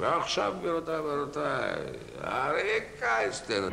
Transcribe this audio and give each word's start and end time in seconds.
ועכשיו, 0.00 0.52
גבירותיי 0.60 0.98
ורבותיי, 0.98 1.74
אריק 2.24 2.84
קייסטר. 3.00 3.68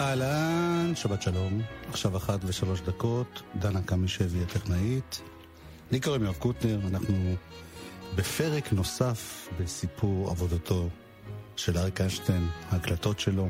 אהלן, 0.00 0.92
שבת 0.94 1.22
שלום. 1.22 1.62
עכשיו 1.90 2.16
אחת 2.16 2.38
ושלוש 2.44 2.80
דקות, 2.80 3.42
דנה 3.54 3.82
קמישבי 3.82 4.42
הטכנאית. 4.42 5.20
לי 5.90 6.00
קוראים 6.00 6.22
יואב 6.22 6.34
קוטנר, 6.38 6.78
אנחנו 6.88 7.34
בפרק 8.16 8.72
נוסף 8.72 9.48
בסיפור 9.60 10.30
עבודתו 10.30 10.88
של 11.56 11.78
אריק 11.78 12.00
איינשטיין, 12.00 12.48
ההקלטות 12.70 13.20
שלו. 13.20 13.48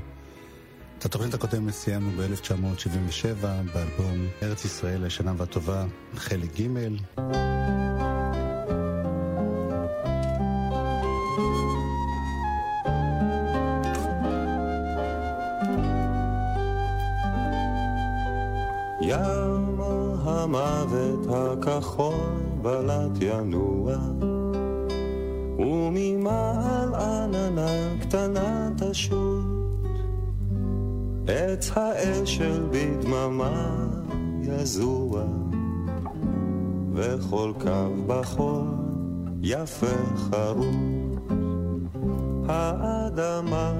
את 0.98 1.05
התוכנית 1.05 1.34
הקודמת 1.34 1.73
סיימנו 1.73 2.10
ב-1977 2.10 3.46
באלבום 3.74 4.27
ארץ 4.42 4.64
ישראל 4.64 5.06
לשנה 5.06 5.32
והטובה, 5.36 5.84
חלק 6.16 6.60
ג'. 6.60 6.68
בלט 23.38 23.47
ינוע 23.47 23.97
וממעל 25.59 26.95
עננה 26.95 28.01
קטנה 28.01 28.70
תשוט. 28.77 29.45
עץ 31.27 31.70
האשל 31.74 32.62
בדממה 32.70 33.87
יזוע. 34.43 35.24
וכל 36.93 37.52
קו 37.60 38.05
בחול 38.06 38.66
יפה 39.43 39.87
חרוט. 40.16 41.30
האדמה 42.49 43.73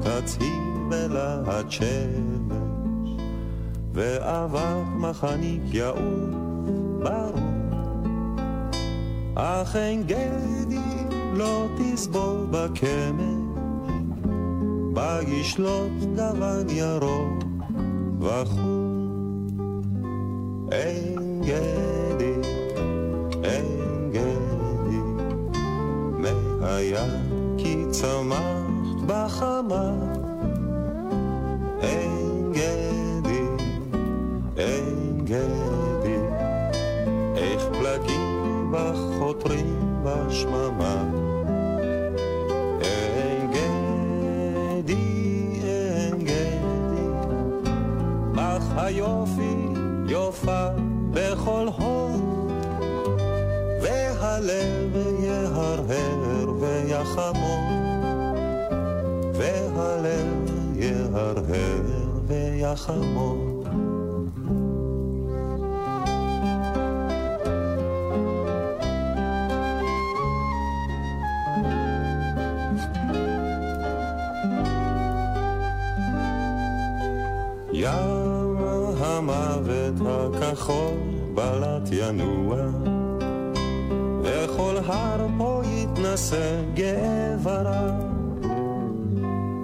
תצהיר 0.00 0.50
בלהט 0.88 1.70
שמש. 1.70 3.10
ואבק 3.92 4.86
מחניק 4.96 5.74
יעוף 5.74 6.32
ברור. 7.02 7.51
אך 9.34 9.76
אין 9.76 10.02
גדי 10.02 10.76
לא 11.34 11.66
תסבול 11.76 12.46
בקמש, 12.50 13.22
בה 14.92 15.18
ישלוט 15.26 15.92
גוון 16.16 16.70
ירוק 16.70 17.44
וחור. 18.20 18.92
אין 20.72 21.42
גדי, 21.44 22.34
אין 23.44 24.10
גדי, 24.12 24.98
מהיה 26.60 27.04
כי 27.58 27.76
צמחת 27.90 29.02
בחמה. 29.06 29.90
אין 31.82 32.11
בשממה. 40.04 41.04
אין 42.80 43.50
גדי, 43.50 44.94
אין 45.62 46.18
גדי, 46.18 47.08
אך 48.36 48.62
היופי 48.76 49.56
יופה 50.06 50.66
בכל 51.10 51.68
הוד, 51.78 52.52
והלב 53.82 54.96
יהרהר 55.20 56.50
ויחמוד, 56.60 57.72
והלב 59.34 60.50
יהרהר 60.74 61.82
ויחמוד. 62.26 63.51
הכחול 80.52 80.98
בלט 81.34 81.88
ינוע 81.92 82.56
וכל 84.22 84.76
הר 84.86 85.26
פה 85.38 85.62
יתנשא 85.64 86.62
גאה 86.74 87.36
ורב 87.42 87.94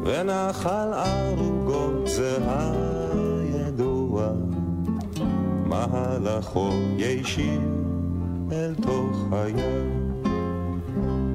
ונחל 0.04 0.92
ערוגות 0.92 2.06
זה 2.06 2.38
הידוע. 2.48 4.28
מהלכו 5.66 6.70
ישיר 6.96 7.60
אל 8.52 8.74
תוך 8.82 9.26
הים. 9.32 10.22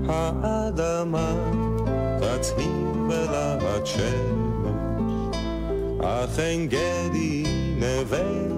האדמה 0.09 1.33
תצהיר 2.19 2.93
בלהט 3.07 3.85
שמש 3.85 5.37
אך 6.01 6.39
אין 6.39 6.67
גדי 6.67 7.43
נווה 7.79 8.52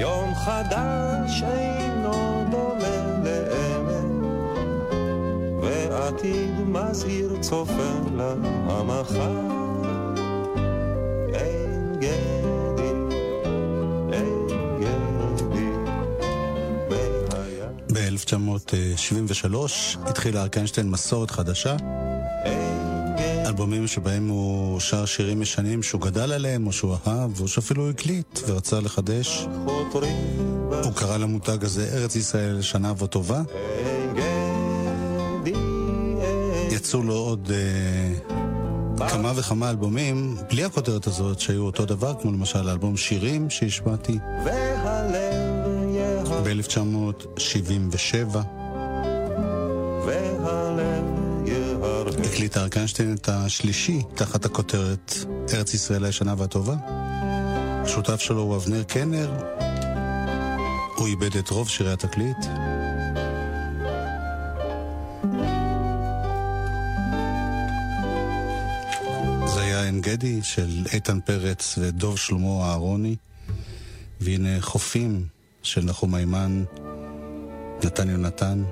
יום 0.00 0.34
חדש 0.34 1.42
אינו 1.42 2.44
דומה 2.50 3.20
לאמת, 3.24 4.10
ועתיד 5.62 6.60
מזהיר 6.60 7.36
צופה 7.40 7.92
למחר. 8.16 9.40
אין 11.34 11.96
גדי, 11.98 12.92
אין 14.12 14.46
גדי, 14.80 15.70
והיה 16.90 17.68
ב-1973 17.92 19.54
התחילה 20.06 20.40
אריק 20.40 20.56
איינשטיין 20.56 20.90
מסורת 20.90 21.30
חדשה, 21.30 21.76
אין. 22.44 22.89
אלבומים 23.50 23.86
שבהם 23.86 24.28
הוא 24.28 24.80
שר 24.80 25.04
שירים 25.04 25.42
ישנים 25.42 25.82
שהוא 25.82 26.00
גדל 26.00 26.32
עליהם 26.32 26.66
או 26.66 26.72
שהוא 26.72 26.96
אהב, 27.06 27.40
או 27.40 27.48
שאפילו 27.48 27.90
הקליט 27.90 28.38
ורצה 28.46 28.80
לחדש. 28.80 29.46
הוא 30.84 30.92
קרא 30.94 31.16
למותג 31.16 31.64
הזה 31.64 31.88
ארץ 31.92 32.16
ישראל 32.16 32.54
לשנה 32.54 32.92
וטובה. 32.98 33.42
יצאו 36.70 37.02
לו 37.02 37.14
עוד 37.14 37.52
אה, 37.54 38.12
כמה 39.08 39.32
וכמה 39.36 39.70
אלבומים 39.70 40.36
בלי 40.50 40.64
הכותרת 40.64 41.06
הזאת 41.06 41.40
שהיו 41.40 41.62
אותו 41.62 41.86
דבר, 41.86 42.14
כמו 42.22 42.32
למשל 42.32 42.68
אלבום 42.68 42.96
שירים 42.96 43.50
שהשמעתי 43.50 44.18
והלב 44.44 45.14
יהר 45.94 46.42
ב-1977. 46.44 48.59
אריק 52.56 52.76
איינשטיין 52.76 53.14
את 53.14 53.28
השלישי 53.28 54.02
תחת 54.14 54.44
הכותרת 54.44 55.14
ארץ 55.54 55.74
ישראל 55.74 56.04
הישנה 56.04 56.34
והטובה. 56.38 56.76
השותף 57.84 58.20
שלו 58.20 58.40
הוא 58.42 58.56
אבנר 58.56 58.82
קנר. 58.82 59.30
הוא 60.96 61.06
איבד 61.06 61.36
את 61.36 61.50
רוב 61.50 61.68
שירי 61.68 61.92
התקליט. 61.92 62.36
זה 69.46 69.60
היה 69.60 69.82
עין 69.84 70.00
גדי 70.00 70.42
של 70.42 70.86
איתן 70.92 71.20
פרץ 71.20 71.78
ודוב 71.78 72.18
שלמה 72.18 72.70
אהרוני. 72.70 73.16
והנה 74.20 74.60
חופים 74.60 75.26
של 75.62 75.84
נחום 75.84 76.14
היימן, 76.14 76.64
נתן 77.84 78.10
יונתן. 78.10 78.62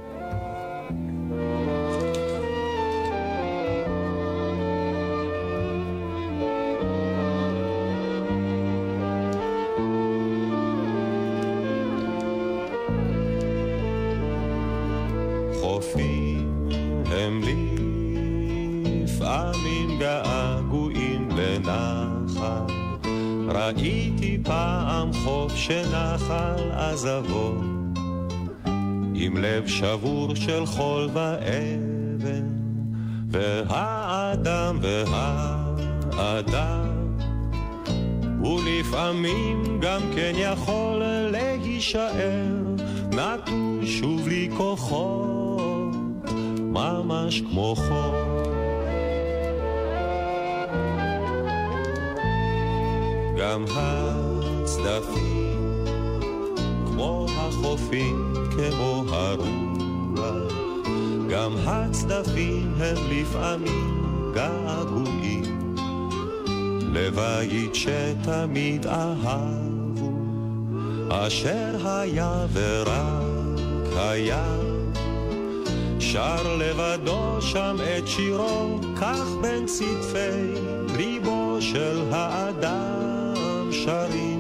של 30.51 30.67
חול 30.67 30.88
געגועים 65.09 65.75
לבית 66.93 67.75
שתמיד 67.75 68.87
אהבו, 68.87 70.13
אשר 71.11 71.77
היה 71.85 72.47
ורק 72.53 73.97
היה. 73.97 74.59
שר 76.01 76.57
לבדו 76.57 77.43
שם 77.43 77.77
את 77.99 78.09
שירו, 78.09 78.79
כך 78.97 79.25
בין 79.43 79.67
צדפי 79.67 80.55
ליבו 80.97 81.57
של 81.61 82.01
האדם 82.11 83.35
שרים 83.71 84.38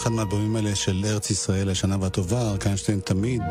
אחד 0.00 0.12
מהאלבומים 0.12 0.56
האלה 0.56 0.76
של 0.76 1.02
ארץ 1.04 1.30
ישראל, 1.30 1.70
השנה 1.70 1.96
והטובה, 2.00 2.50
ארקנשטיין 2.50 3.00
תמיד 3.00 3.42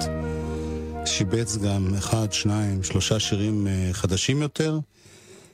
שיבץ 1.05 1.57
גם 1.57 1.95
אחד, 1.97 2.33
שניים, 2.33 2.83
שלושה 2.83 3.19
שירים 3.19 3.67
uh, 3.67 3.93
חדשים 3.93 4.41
יותר, 4.41 4.79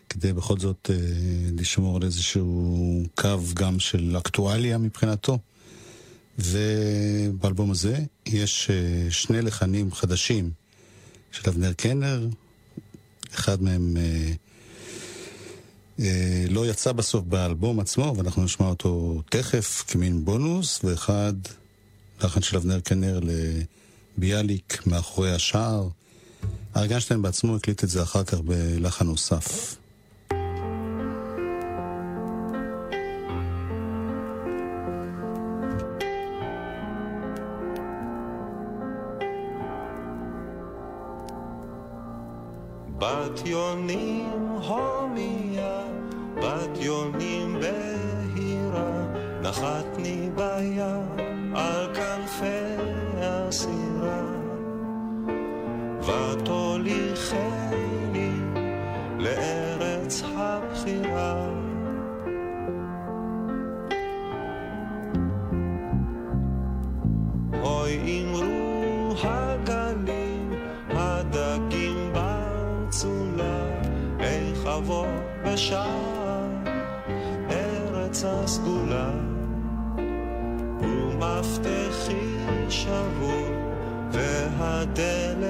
כדי 0.10 0.34
בכל 0.34 0.58
זאת 0.60 0.90
uh, 0.90 1.62
לשמור 1.62 1.96
על 1.96 2.04
איזשהו 2.04 3.04
קו 3.16 3.40
גם 3.54 3.80
של 3.80 4.16
אקטואליה 4.18 4.78
מבחינתו. 4.78 5.38
ובאלבום 6.40 7.72
הזה 7.72 8.00
יש 8.26 8.70
uh, 8.70 9.14
שני 9.14 9.42
לחנים 9.42 9.92
חדשים 9.92 10.52
של 11.32 11.50
אבנר 11.50 11.74
קנר, 11.74 12.28
אחד 13.34 13.64
מהם 13.64 13.98
לא 16.50 16.70
יצא 16.70 16.92
בסוף 16.92 17.24
באלבום 17.24 17.80
עצמו, 17.80 18.14
ואנחנו 18.18 18.44
נשמע 18.44 18.68
אותו 18.68 19.22
תכף 19.30 19.84
כמין 19.88 20.26
בונוס, 20.26 20.80
ואחד 20.84 21.34
לחן 22.22 22.42
של 22.42 22.58
אבנר 22.58 22.80
קנר 22.80 23.20
ל... 23.24 23.30
ביאליק 24.18 24.88
מאחורי 24.88 25.32
השער. 25.32 25.88
ארגנשטיין 26.78 27.22
בעצמו 27.22 27.56
הקליט 27.56 27.84
את 27.84 27.90
זה 27.90 28.04
אחר 28.04 28.24
כך 28.24 28.40
בלחן 28.40 29.06
נוסף. 29.06 29.76
בת 42.98 43.46
יונים 43.46 44.25
יונים 46.86 47.60
בהירה, 47.60 49.06
נחתני 49.42 50.30
בים 50.36 51.56
על 51.56 51.96
כנפי 51.96 52.76
הסיר. 53.18 53.86
ותוליכני 56.02 57.52
לארץ 59.20 60.24
הבחירה. 60.38 61.50
אוי 67.64 68.24
אמרו 68.24 69.14
הגלים, 69.24 70.54
הדגים 70.90 72.14
בצולה, 72.14 73.68
איך 74.20 74.66
אבוא 74.66 75.08
בשער 75.46 76.15
והדלת 84.57 85.45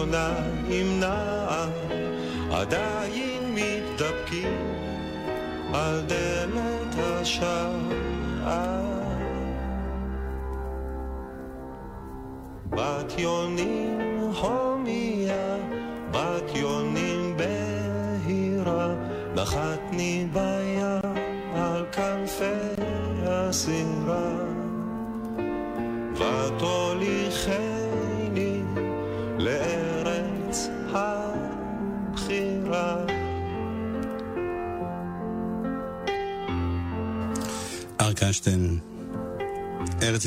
ויונה 0.00 0.34
עם 0.68 1.00
נער 1.00 1.68
עדיין 2.50 3.54
מתדפקים 3.54 4.74
על 5.74 6.00
דלת 6.06 6.94
השער. 6.98 7.70
בת 12.70 13.18
יונים 13.18 13.79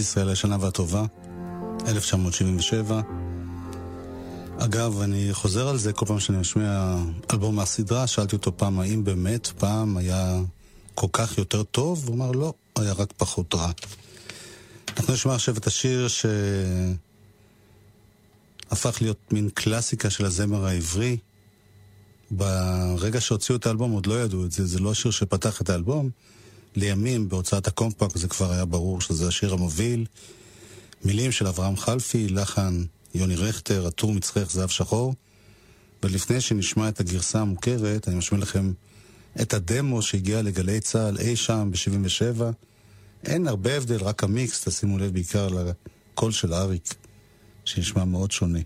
ישראל 0.03 0.29
השנה 0.29 0.57
והטובה, 0.59 1.05
1977. 1.87 3.01
אגב, 4.59 5.01
אני 5.01 5.29
חוזר 5.33 5.67
על 5.67 5.77
זה 5.77 5.93
כל 5.93 6.05
פעם 6.05 6.19
שאני 6.19 6.37
משמיע 6.37 6.97
אלבום 7.31 7.55
מהסדרה, 7.55 8.07
שאלתי 8.07 8.35
אותו 8.35 8.57
פעם 8.57 8.79
האם 8.79 9.03
באמת 9.03 9.47
פעם 9.47 9.97
היה 9.97 10.39
כל 10.95 11.07
כך 11.13 11.37
יותר 11.37 11.63
טוב? 11.63 12.03
הוא 12.07 12.15
אמר, 12.15 12.31
לא, 12.31 12.53
היה 12.75 12.93
רק 12.93 13.13
פחות 13.17 13.55
רע. 13.55 13.71
אנחנו 14.97 15.13
נשמע 15.13 15.35
עכשיו 15.35 15.57
את 15.57 15.67
השיר 15.67 16.07
שהפך 18.69 19.01
להיות 19.01 19.19
מין 19.31 19.49
קלאסיקה 19.49 20.09
של 20.09 20.25
הזמר 20.25 20.65
העברי. 20.65 21.17
ברגע 22.31 23.21
שהוציאו 23.21 23.57
את 23.57 23.65
האלבום 23.65 23.91
עוד 23.91 24.05
לא 24.05 24.23
ידעו 24.23 24.45
את 24.45 24.51
זה, 24.51 24.65
זה 24.65 24.79
לא 24.79 24.91
השיר 24.91 25.11
שפתח 25.11 25.61
את 25.61 25.69
האלבום. 25.69 26.09
לימים, 26.75 27.29
בהוצאת 27.29 27.67
הקומפקט, 27.67 28.17
זה 28.17 28.27
כבר 28.27 28.51
היה 28.51 28.65
ברור 28.65 29.01
שזה 29.01 29.27
השיר 29.27 29.53
המוביל. 29.53 30.05
מילים 31.05 31.31
של 31.31 31.47
אברהם 31.47 31.77
חלפי, 31.77 32.29
לחן 32.29 32.83
יוני 33.15 33.35
רכטר, 33.35 33.87
עטור 33.87 34.13
מצחך 34.13 34.51
זהב 34.51 34.69
שחור. 34.69 35.13
ולפני 36.03 36.41
שנשמע 36.41 36.89
את 36.89 36.99
הגרסה 36.99 37.39
המוכרת, 37.39 38.07
אני 38.07 38.15
משמיע 38.15 38.41
לכם 38.41 38.73
את 39.41 39.53
הדמו 39.53 40.01
שהגיע 40.01 40.41
לגלי 40.41 40.79
צה"ל 40.79 41.17
אי 41.17 41.35
שם 41.35 41.71
ב-77. 41.71 42.41
אין 43.25 43.47
הרבה 43.47 43.77
הבדל, 43.77 44.03
רק 44.03 44.23
המיקס, 44.23 44.67
תשימו 44.67 44.97
לב 44.97 45.13
בעיקר 45.13 45.47
לקול 45.47 46.31
של 46.31 46.53
אריק, 46.53 46.95
שנשמע 47.65 48.05
מאוד 48.05 48.31
שונה. 48.31 48.59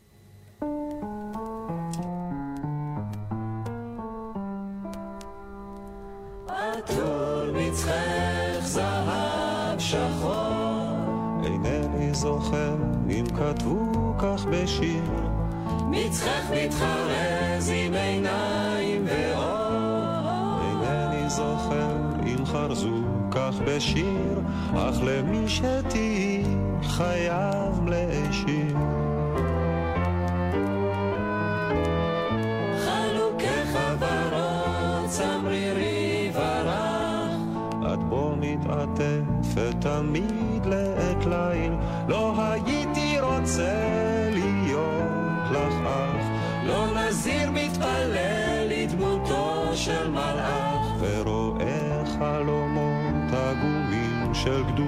זוכר 12.18 12.76
אם 13.10 13.26
כתבו 13.36 14.14
כך 14.20 14.46
בשיר 14.46 15.04
מצחך 15.90 16.52
מתחרז 16.52 17.72
עם 17.74 17.94
עיניים 17.94 19.06
ואור. 19.06 20.60
אינני 20.62 21.30
זוכר 21.30 21.96
אם 22.26 22.46
חרזו 22.46 23.04
כך 23.32 23.54
בשיר, 23.66 24.42
אך 24.76 24.96
למי 25.04 25.50
שתהי 25.50 26.44
חייב 26.84 27.88
להשאיר. 27.88 29.07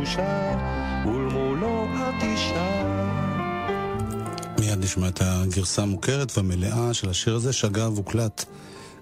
של 0.09 0.21
קדושה 0.21 0.57
ולמולו 1.05 1.85
את 1.85 2.23
אישה 2.23 2.83
מיד 4.59 4.79
נשמע 4.79 5.07
את 5.07 5.21
הגרסה 5.21 5.81
המוכרת 5.81 6.37
והמלאה 6.37 6.93
של 6.93 7.09
השיר 7.09 7.35
הזה, 7.35 7.53
שאגב 7.53 7.97
הוקלט 7.97 8.45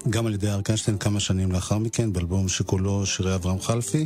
גם 0.09 0.25
על 0.25 0.33
ידי 0.33 0.49
אריק 0.49 0.69
איינשטיין 0.69 0.97
כמה 0.97 1.19
שנים 1.19 1.51
לאחר 1.51 1.77
מכן, 1.77 2.13
באלבום 2.13 2.47
שכולו 2.47 3.05
שירי 3.05 3.35
אברהם 3.35 3.59
חלפי. 3.59 4.05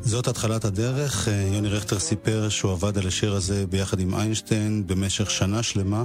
זאת 0.00 0.28
התחלת 0.28 0.64
הדרך. 0.64 1.28
אה, 1.28 1.50
יוני 1.54 1.68
רכטר 1.68 1.98
סיפר 1.98 2.48
שהוא 2.48 2.72
עבד 2.72 2.98
על 2.98 3.06
השיר 3.06 3.34
הזה 3.34 3.66
ביחד 3.66 4.00
עם 4.00 4.14
איינשטיין 4.14 4.86
במשך 4.86 5.30
שנה 5.30 5.62
שלמה. 5.62 6.04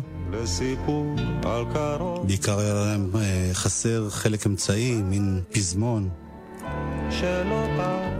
בעיקר 2.28 2.60
היה 2.60 2.74
להם 2.74 3.12
אה, 3.16 3.50
חסר 3.54 4.10
חלק 4.10 4.46
אמצעי, 4.46 4.94
מין 4.94 5.42
פזמון. 5.52 6.10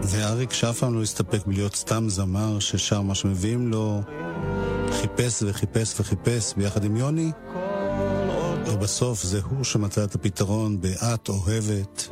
ואריק 0.08 0.52
שאף 0.52 0.78
פעם 0.78 0.94
לא 0.94 1.02
הסתפק 1.02 1.46
בלהיות 1.46 1.74
סתם 1.76 2.08
זמר 2.08 2.58
ששר 2.60 3.02
מה 3.02 3.14
שמביאים 3.14 3.68
לו, 3.68 4.00
חיפש 4.92 5.42
וחיפש 5.46 6.00
וחיפש 6.00 6.54
ביחד 6.56 6.84
עם 6.84 6.96
יוני, 6.96 7.30
ובסוף 8.66 9.22
זה 9.22 9.40
הוא 9.50 9.64
שמצא 9.64 10.04
את 10.04 10.14
הפתרון 10.14 10.80
ב"את 10.80 11.28
אוהבת". 11.28 12.08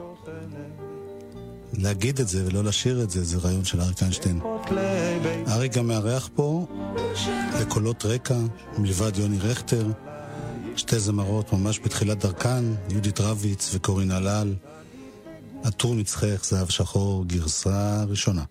להגיד 1.72 2.20
את 2.20 2.28
זה 2.28 2.46
ולא 2.46 2.64
לשיר 2.64 3.02
את 3.02 3.10
זה, 3.10 3.24
זה 3.24 3.38
רעיון 3.38 3.64
של 3.64 3.80
אריק 3.80 4.02
איינשטיין. 4.02 4.40
אריק 5.48 5.72
גם 5.72 5.86
מארח 5.86 6.30
פה 6.34 6.66
בקולות 7.60 8.04
רקע, 8.04 8.38
מלבד 8.78 9.16
יוני 9.16 9.38
רכטר, 9.38 9.86
שתי 10.76 10.98
זמרות 10.98 11.52
ממש 11.52 11.80
בתחילת 11.84 12.18
דרכן, 12.18 12.64
יהודית 12.90 13.20
רביץ 13.20 13.70
וקורין 13.74 14.10
הלל. 14.10 14.54
עטור 15.64 15.94
מצחך, 15.94 16.44
זהב 16.44 16.68
שחור, 16.68 17.24
גרסה 17.24 18.04
ראשונה. 18.08 18.44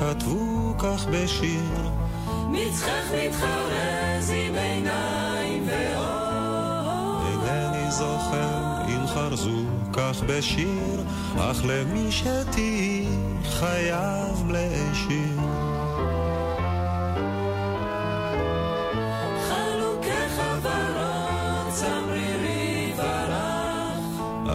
כתבו 0.00 0.74
כך 0.78 1.06
בשיר. 1.12 1.90
מצחך 2.50 3.04
מתחרז 3.14 4.30
עם 4.30 4.54
עיניים 4.54 5.68
ואור. 5.68 7.22
אינני 7.26 7.90
זוכר 7.90 8.82
אם 8.88 9.06
חרזו 9.06 9.64
כך 9.92 10.22
בשיר, 10.26 11.04
אך 11.36 11.64
למי 11.64 12.12
שתהי 12.12 13.09
חייב 13.60 14.50
להשאיר. 14.50 15.40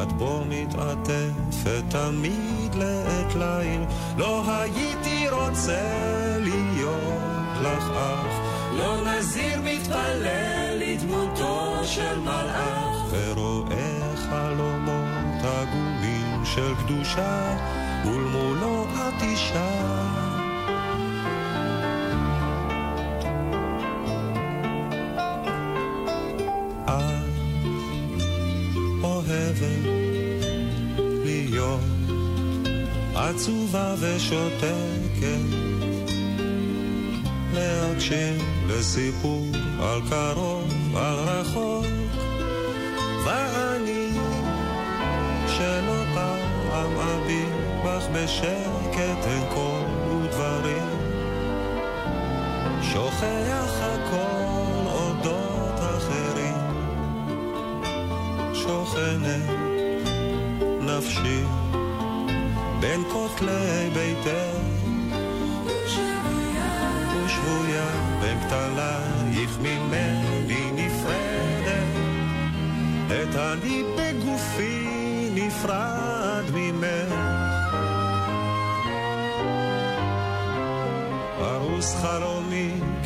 את 0.01 0.11
בו 0.11 0.41
מתעטפת 0.49 1.83
תמיד 1.89 2.75
לעת 2.75 3.35
ליל, 3.35 3.81
לא 4.17 4.43
הייתי 4.47 5.29
רוצה 5.29 5.81
להיות 6.39 7.51
לך 7.61 7.89
אח. 7.97 8.39
לא 8.77 8.97
נזיר 9.05 9.61
מתפלל 9.63 10.77
לדמותו 10.79 11.79
של 11.83 12.19
מלאך. 12.19 12.97
ורואה 13.11 14.15
חלומות 14.15 15.43
עגומים 15.43 16.45
של 16.45 16.75
קדושה, 16.75 17.55
ולמולו 18.05 18.85
את 18.93 19.23
אישה. 19.23 19.95
עצובה 33.29 33.95
ושותקת 33.99 35.39
להקשיב 37.53 38.43
לסיפור 38.67 39.45
על 39.79 40.01
קרוב, 40.09 40.97
על 40.97 41.15
רחוק 41.15 41.85
ואני 43.25 44.09
שלא 45.47 46.03
פעם 46.13 46.97
אביט 46.97 47.44
בך 47.44 47.44
בשקט 48.15 49.27
אין 49.27 49.43
קול 49.53 50.15
ודברים 50.15 50.87
שוכח 52.81 53.73
הכל 53.81 54.87
אודות 54.87 55.79
אחרים. 55.79 56.55
שוכנת 58.53 59.49
נפשי 60.81 61.43
בין 62.79 63.03
כותלי 63.11 63.89
ביתך 63.93 64.57
ושבויה 67.25 67.87
בין 68.21 68.39
כתלייך 68.39 69.59
ממני 69.59 70.71
נפרדת. 70.71 71.95
את 73.07 73.35
אני 73.35 73.83
בגופי 73.97 75.29
נפרד 75.35 76.43
ממך 76.53 77.04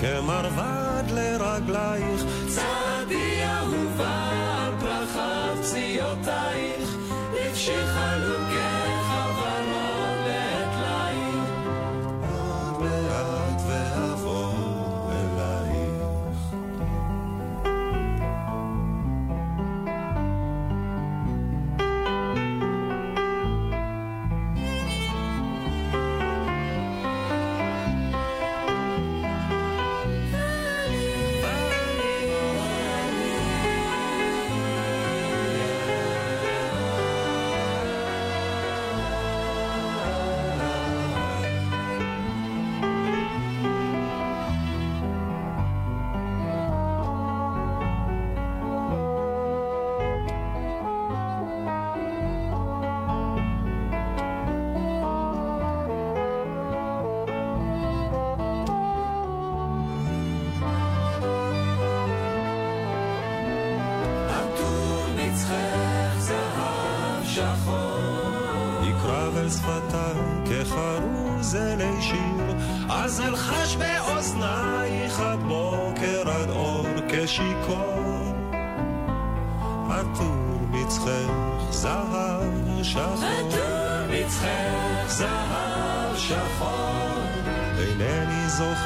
כמרבד 0.01 1.03
לרגלייך. 1.11 2.23
צעדי 2.47 3.43
אהובה 3.43 4.29
על 4.65 4.73
פרחת 4.79 5.57
פציעותייך 5.61 6.95
נפשי 7.33 7.85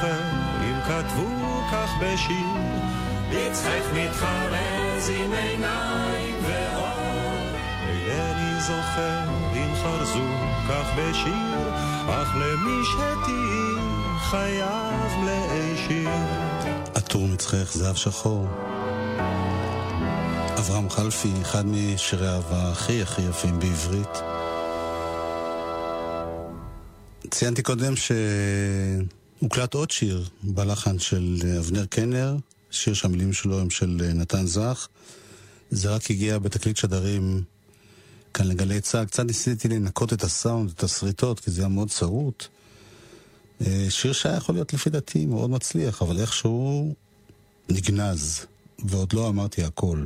זוכר 0.04 0.20
אם 0.62 0.80
כתבו 0.80 1.60
כך 1.72 1.90
בשיר. 2.00 2.46
מצחך 3.30 3.84
מתחרז 3.94 5.10
עם 5.10 5.32
עיניים 5.32 6.34
ואור. 6.42 7.34
אינני 7.88 8.60
זוכר 8.60 9.28
אם 9.54 9.74
חרזו 9.82 10.28
כך 10.68 10.86
בשיר, 10.98 11.68
אך 12.08 12.28
למי 12.36 12.84
שתהי 12.84 13.74
חייב 14.20 15.24
להישיר. 15.24 16.08
עטור 16.94 17.28
מצחך 17.28 17.72
זהב 17.72 17.96
שחור. 17.96 18.46
אברהם 20.58 20.90
חלפי, 20.90 21.32
אחד 21.42 21.66
משירי 21.66 22.28
האהבה 22.28 22.72
הכי 22.72 23.02
הכי 23.02 23.22
יפים 23.22 23.58
בעברית. 23.58 24.18
ציינתי 27.30 27.62
קודם 27.62 27.96
שהוקלט 29.44 29.74
עוד 29.74 29.90
שיר 29.90 30.28
בלחן 30.42 30.98
של 30.98 31.42
אבנר 31.58 31.86
קנר, 31.86 32.36
שיר 32.70 32.94
שהמילים 32.94 33.32
שלו 33.32 33.60
הם 33.60 33.70
של 33.70 34.10
נתן 34.14 34.46
זך. 34.46 34.88
זה 35.70 35.90
רק 35.90 36.10
הגיע 36.10 36.38
בתקליט 36.38 36.76
שדרים 36.76 37.42
כאן 38.34 38.46
לגלי 38.48 38.80
צה"ל. 38.80 39.04
קצת 39.04 39.24
ניסיתי 39.24 39.68
לנקות 39.68 40.12
את 40.12 40.22
הסאונד, 40.22 40.70
את 40.70 40.82
השריטות, 40.82 41.40
כי 41.40 41.50
זה 41.50 41.62
היה 41.62 41.68
מאוד 41.68 41.90
צרוט. 41.90 42.46
אה, 43.60 43.86
שיר 43.88 44.12
שהיה 44.12 44.36
יכול 44.36 44.54
להיות 44.54 44.72
לפי 44.74 44.90
דעתי 44.90 45.26
מאוד 45.26 45.50
מצליח, 45.50 46.02
אבל 46.02 46.20
איכשהו 46.20 46.94
נגנז, 47.68 48.46
ועוד 48.78 49.12
לא 49.12 49.28
אמרתי 49.28 49.64
הכל. 49.64 50.04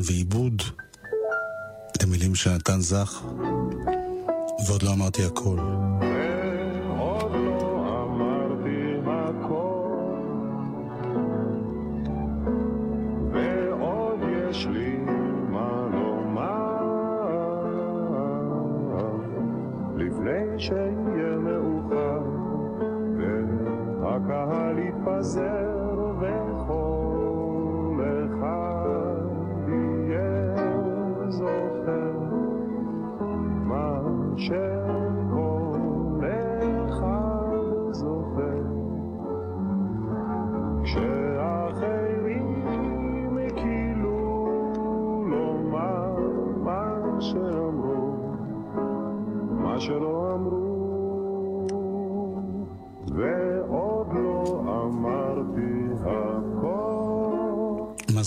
לחן 0.00 0.12
ועיבוד, 0.12 0.62
את 1.96 2.02
המילים 2.02 2.34
של 2.34 2.50
נתן 2.50 2.80
זך, 2.80 3.22
ועוד 4.66 4.82
לא 4.82 4.92
אמרתי 4.92 5.24
הכל. 5.24 5.58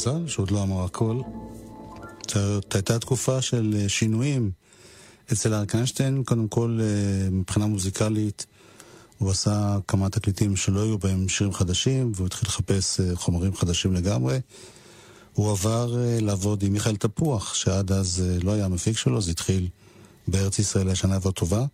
מזל 0.08 0.28
שעוד 0.28 0.52
לא 0.52 0.64
אמר 0.64 0.84
הכל. 0.84 1.22
זאת 2.34 2.76
הייתה 2.76 3.00
תקופה 3.00 3.42
של 3.42 3.76
אה, 3.78 3.90
שינויים 3.90 4.52
אצל 5.34 5.54
אריק 5.54 5.76
איינשטיין, 5.76 6.24
קודם 6.24 6.48
כל, 6.48 6.80
אה, 6.82 7.30
מבחינה 7.30 7.66
מוזיקלית, 7.66 8.46
הוא 9.18 9.32
עשה 9.32 9.78
כמה 9.88 10.10
תקליטים 10.10 10.56
שלא 10.56 10.84
היו 10.84 10.98
בהם 10.98 11.30
שירים 11.30 11.54
חדשים, 11.54 12.12
והוא 12.16 12.28
התחיל 12.28 12.48
לחפש 12.48 13.00
אה, 13.00 13.16
חומרים 13.16 13.56
חדשים 13.56 13.94
לגמרי. 13.94 14.40
הוא 15.34 15.52
עבר 15.52 15.96
לעבוד 16.22 16.64
עם 16.64 16.74
מיכאל 16.74 16.96
תפוח, 16.96 17.54
שעד 17.54 17.92
אז 17.92 18.24
לא 18.44 18.52
היה 18.52 18.66
המפיק 18.66 18.98
שלו, 18.98 19.22
זה 19.22 19.32
התחיל 19.32 19.68
בארץ 20.28 20.60
ישראל 20.60 20.90
השנה 20.90 21.18
והטובה. 21.22 21.66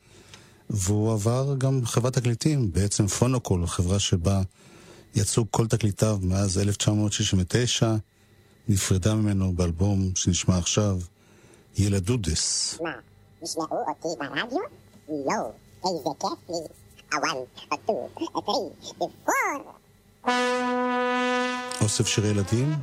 והוא 0.69 1.13
עבר 1.13 1.55
גם 1.57 1.85
חברת 1.85 2.13
תקליטים, 2.13 2.71
בעצם 2.71 3.07
פונוקול, 3.07 3.67
חברה 3.67 3.99
שבה 3.99 4.41
יצאו 5.15 5.45
כל 5.51 5.67
תקליטיו 5.67 6.19
מאז 6.21 6.57
1969, 6.57 7.95
נפרדה 8.69 9.15
ממנו 9.15 9.53
באלבום 9.53 10.12
שנשמע 10.15 10.58
עכשיו, 10.58 10.97
ילדודס. 11.77 12.77
מה, 12.84 12.91
ישמעו 13.43 13.86
אותי 13.88 14.08
ברדיו? 14.19 14.60
לא, 15.10 15.51
איזה 15.86 16.10
כיף 16.19 16.49
לי. 16.49 16.55
הוואן, 17.13 17.38
הטו, 17.71 18.10
הטרי, 18.36 18.69
בפור. 18.89 19.73
אוסף 21.82 22.08
שירי 22.08 22.27
ילדים? 22.27 22.73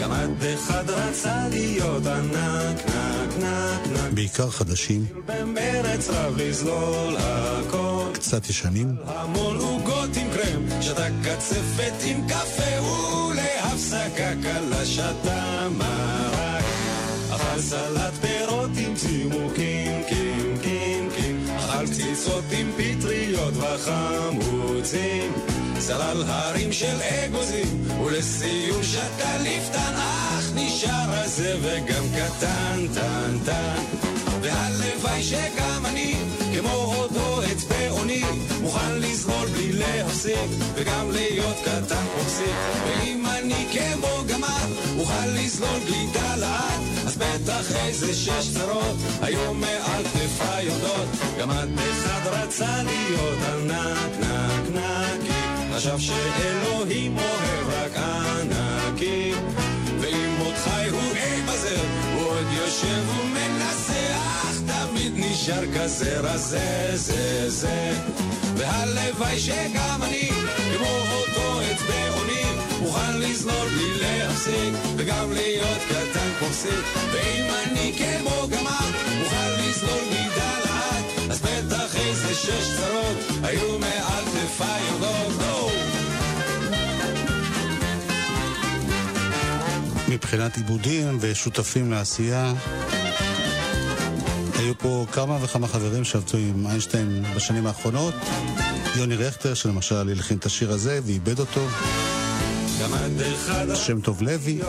גמד 0.00 0.42
אחד 0.54 0.90
רצה 0.90 1.48
להיות 1.50 2.06
ענק, 2.06 2.86
נק, 2.86 3.36
נק, 3.38 3.86
נק. 3.92 4.12
בעיקר 4.14 4.50
חדשים. 4.50 5.06
במרץ 5.26 6.08
רב 6.08 6.36
לזלול 6.36 7.16
הכל. 7.18 7.83
קצת 8.26 8.50
ישנים. 8.50 8.96
המון 9.06 9.56
עוגות 9.56 10.16
עם 10.16 10.26
קרם, 10.34 10.82
שתה 10.82 11.06
קצפת 11.22 11.92
עם 12.04 12.28
קפה 12.28 12.82
ולהפסקה 12.82 14.32
קלה 14.42 14.86
שתה 14.86 15.68
מרק. 15.78 16.64
אכל 17.30 17.60
סלט 17.60 18.12
פירות 18.20 18.70
עם 18.76 18.94
צימוקים, 18.94 20.02
קים, 20.08 20.58
קים, 20.62 21.08
קים. 21.16 21.46
אכל 21.56 21.86
קציצות 21.86 22.44
עם 22.50 22.70
פטריות 22.76 23.54
וחמוצים. 23.56 25.32
סלל 25.80 26.22
הרים 26.26 26.72
של 26.72 26.96
אגוזים, 27.02 28.00
ולסיום 28.04 28.82
שתה 28.82 29.38
ליפתן, 29.42 29.94
אך 29.96 30.50
נשאר 30.54 31.10
הזה 31.10 31.56
וגם 31.62 32.04
קטן, 32.16 32.86
טן, 32.94 33.38
טן. 33.44 33.82
והלוואי 34.40 35.22
שגם 35.22 35.86
אני, 35.86 36.14
כמו 36.54 36.94
אותו 36.98 37.40
אצבעוני, 37.52 37.83
מוכן 38.64 38.98
לסבול 39.00 39.46
בלי 39.52 39.72
להפסיק, 39.72 40.50
וגם 40.74 41.10
להיות 41.10 41.56
קטן 41.64 42.04
פופסיק. 42.16 42.56
ואם 42.86 43.26
אני 43.26 43.66
כמו 43.72 44.24
גמר, 44.28 44.66
אוכל 44.98 45.26
לסבול 45.26 45.80
בלי 45.86 46.06
גלעד, 46.12 46.80
אז 47.06 47.16
בטח 47.16 47.76
איזה 47.76 48.14
שש 48.14 48.54
צרות, 48.54 48.96
היו 49.22 49.54
מעל 49.54 50.04
כתפיי 50.04 50.66
יורדות. 50.66 51.08
גמד 51.38 51.68
אחד 51.90 52.20
רצה 52.26 52.82
להיות 52.82 53.38
ענק, 53.52 54.12
נק, 54.20 54.70
נקי. 54.70 55.74
חשב 55.76 55.98
שאלוהים 55.98 57.18
אוהב 57.18 57.68
רק 57.68 57.96
ענקים 57.96 59.53
נשאר 65.44 65.64
כזה 65.74 66.20
רזה 66.20 66.90
זה 66.94 67.50
זה. 67.50 67.92
והלוואי 68.56 69.38
שגם 69.38 70.02
אני 70.02 70.28
כמו 70.76 70.86
אותו 70.86 71.60
אצבעוני 71.72 72.44
מוכן 72.80 73.20
לזלול 73.20 73.68
בלי 73.68 73.98
להפסיק 74.00 74.74
וגם 74.96 75.32
להיות 75.32 75.78
קטן 75.88 76.30
פופסיק 76.38 76.84
ואם 77.12 77.44
אני 77.44 77.92
כמו 77.98 78.48
גמר 78.50 78.86
מוכן 79.18 79.50
לזלול 79.58 80.04
מדלת 80.10 81.30
אז 81.30 81.40
בטח 81.40 81.96
איזה 81.96 82.34
שש 82.34 82.76
צרות 82.76 83.16
היו 83.42 83.78
מעל 83.78 84.24
כתפיי 84.24 84.82
יורדות 84.90 85.72
מבחינת 90.08 90.56
עיבודים 90.56 91.18
ושותפים 91.20 91.90
לעשייה. 91.90 92.52
היו 94.58 94.78
פה 94.78 95.06
כמה 95.12 95.38
וכמה 95.42 95.68
חברים 95.68 96.04
שעבדו 96.04 96.38
עם 96.38 96.66
איינשטיין 96.66 97.24
בשנים 97.36 97.66
האחרונות. 97.66 98.14
יוני 98.96 99.16
רכטר, 99.16 99.54
שלמשל 99.54 99.94
הלחין 100.10 100.38
את 100.38 100.46
השיר 100.46 100.72
הזה 100.72 101.00
ואיבד 101.04 101.38
אותו. 101.38 101.66
שם 103.74 104.00
טוב 104.00 104.22
לוי. 104.22 104.60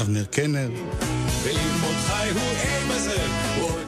אבנר 0.00 0.24
קנר. 0.24 0.70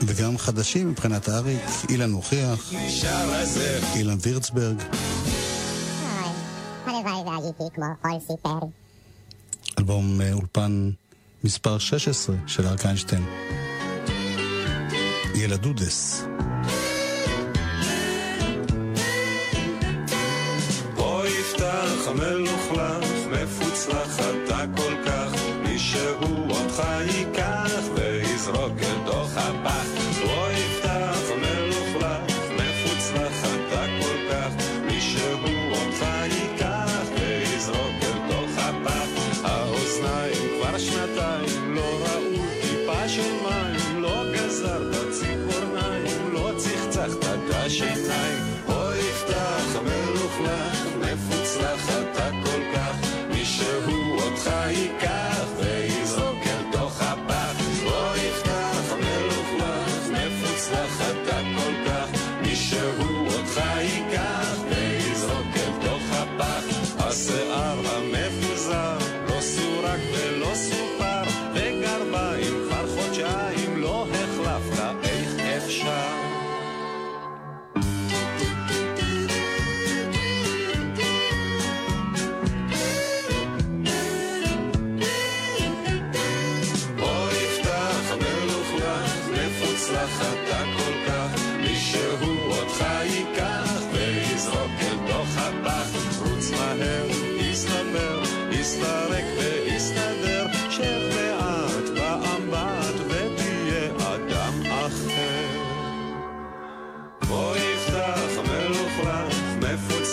וגם 0.00 0.38
חדשים 0.38 0.90
מבחינת 0.90 1.28
אריק, 1.28 1.60
אילן 1.88 2.10
מוכיח, 2.10 2.72
אילן 3.94 4.16
וירצברג. 4.20 4.82
הייתי 6.86 7.64
כמו 7.74 7.86
כל 8.02 8.08
סיפר. 8.26 8.77
אלבום 9.88 10.20
אה, 10.20 10.32
אולפן 10.32 10.90
מספר 11.44 11.78
16 11.78 12.36
של 12.46 12.66
אריק 12.66 12.86
איינשטיין. 12.86 13.22
ילדודס. 15.34 16.24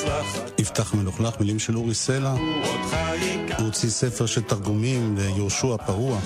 מפוצלח 0.06 0.50
יפתח 0.58 0.94
מלוכלך, 0.94 1.40
מילים 1.40 1.60
של 1.60 1.78
אורי 1.78 1.94
סלע. 1.94 2.32
הוא 2.32 3.66
הוציא 3.66 3.90
ספר 3.90 4.26
של 4.26 4.42
תרגומים 4.42 5.18
ליהושע 5.18 5.78
פרוע. 5.86 6.20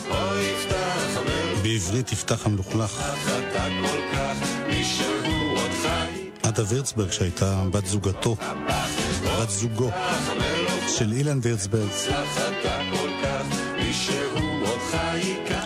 בעברית 1.64 2.12
יפתח 2.12 2.46
המלוכלך. 2.46 3.04
עדה 6.44 6.64
וירצברג 6.70 7.12
שהייתה 7.12 7.64
בת 7.72 7.86
זוגתו, 7.86 8.36
בת 9.42 9.50
זוגו 9.50 9.90
של 10.98 11.12
אילן 11.12 11.40
וירצברג, 11.42 11.90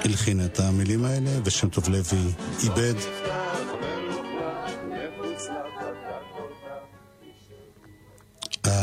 הלחין 0.05 0.45
את 0.45 0.59
המילים 0.59 1.05
האלה, 1.05 1.31
ושם 1.43 1.69
טוב 1.69 1.89
לוי 1.89 2.19
איבד. 2.63 2.93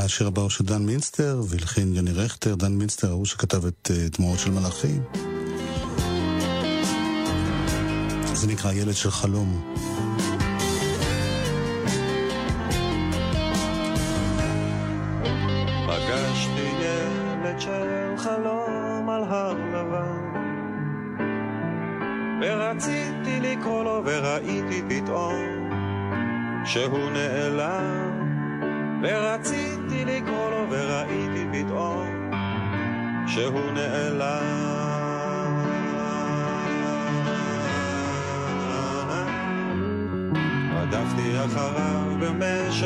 השיר 0.05 0.27
הבא 0.27 0.43
הוא 0.43 0.51
של 0.51 0.65
דן 0.65 0.83
מינסטר, 0.83 1.43
והלחין 1.49 1.95
יוני 1.95 2.13
רכטר, 2.13 2.55
דן 2.55 2.73
מינסטר, 2.73 3.09
ההוא 3.09 3.27
שכתב 3.27 3.67
את 3.67 3.91
דמעות 4.19 4.39
של 4.39 4.51
מלאכים. 4.51 5.03
זה 8.35 8.47
נקרא 8.47 8.73
ילד 8.73 8.95
של 8.95 9.11
חלום. 9.11 9.75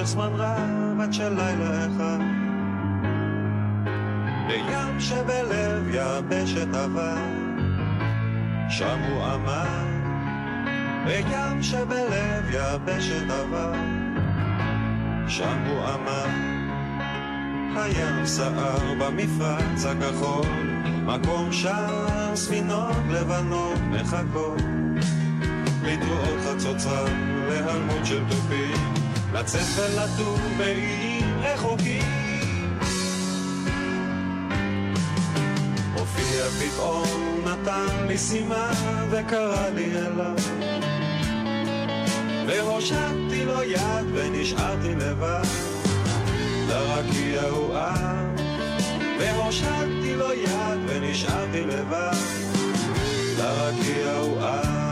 במשך 0.04 0.12
זמן 0.12 0.32
רב 0.34 1.00
עד 1.00 1.12
שלילה 1.12 1.86
אחד. 1.86 2.18
בים 4.46 5.00
שבלב 5.00 5.88
יבשת 5.88 6.74
עבר. 6.74 7.16
שם 8.68 8.98
הוא 9.10 9.24
עמד. 9.24 9.94
בים 11.04 11.62
שבלב 11.62 12.44
יבשת 12.50 13.30
עבר. 13.30 13.72
שם 15.28 15.64
הוא 15.66 15.84
עמד. 15.84 16.30
הים 17.76 18.26
סער 18.26 18.94
במפרץ 18.98 19.84
הכחול, 19.86 20.46
מקום 21.04 21.52
שם 21.52 22.34
ספינות 22.34 22.96
לבנות 23.10 23.78
מחכות. 23.90 24.62
לתרועות 25.82 26.38
חצוצרה, 26.44 27.04
להלמות 27.48 28.06
של 28.06 28.22
תופים, 28.28 29.03
לצאת 29.35 29.66
ולטור 29.77 30.37
באיים 30.59 31.38
רחוקים. 31.40 32.03
הופיע 35.99 36.44
פתאום, 36.44 37.44
נתן 37.44 38.07
לי 38.07 38.18
סימן 38.18 39.09
וקרא 39.11 39.68
לי 39.68 39.85
אליו. 39.85 40.37
והושטתי 42.47 43.44
לו 43.44 43.62
יד 43.62 44.07
ונשארתי 44.12 44.94
לבד 44.94 45.44
לרקיע 46.68 47.42
הוא 47.42 47.75
והושטתי 49.20 50.14
לו 50.16 50.33
יד 50.33 50.79
ונשארתי 50.87 51.61
לבד 51.61 52.16
לרקיע 53.38 54.12
הוא 54.12 54.40
אב 54.40 54.84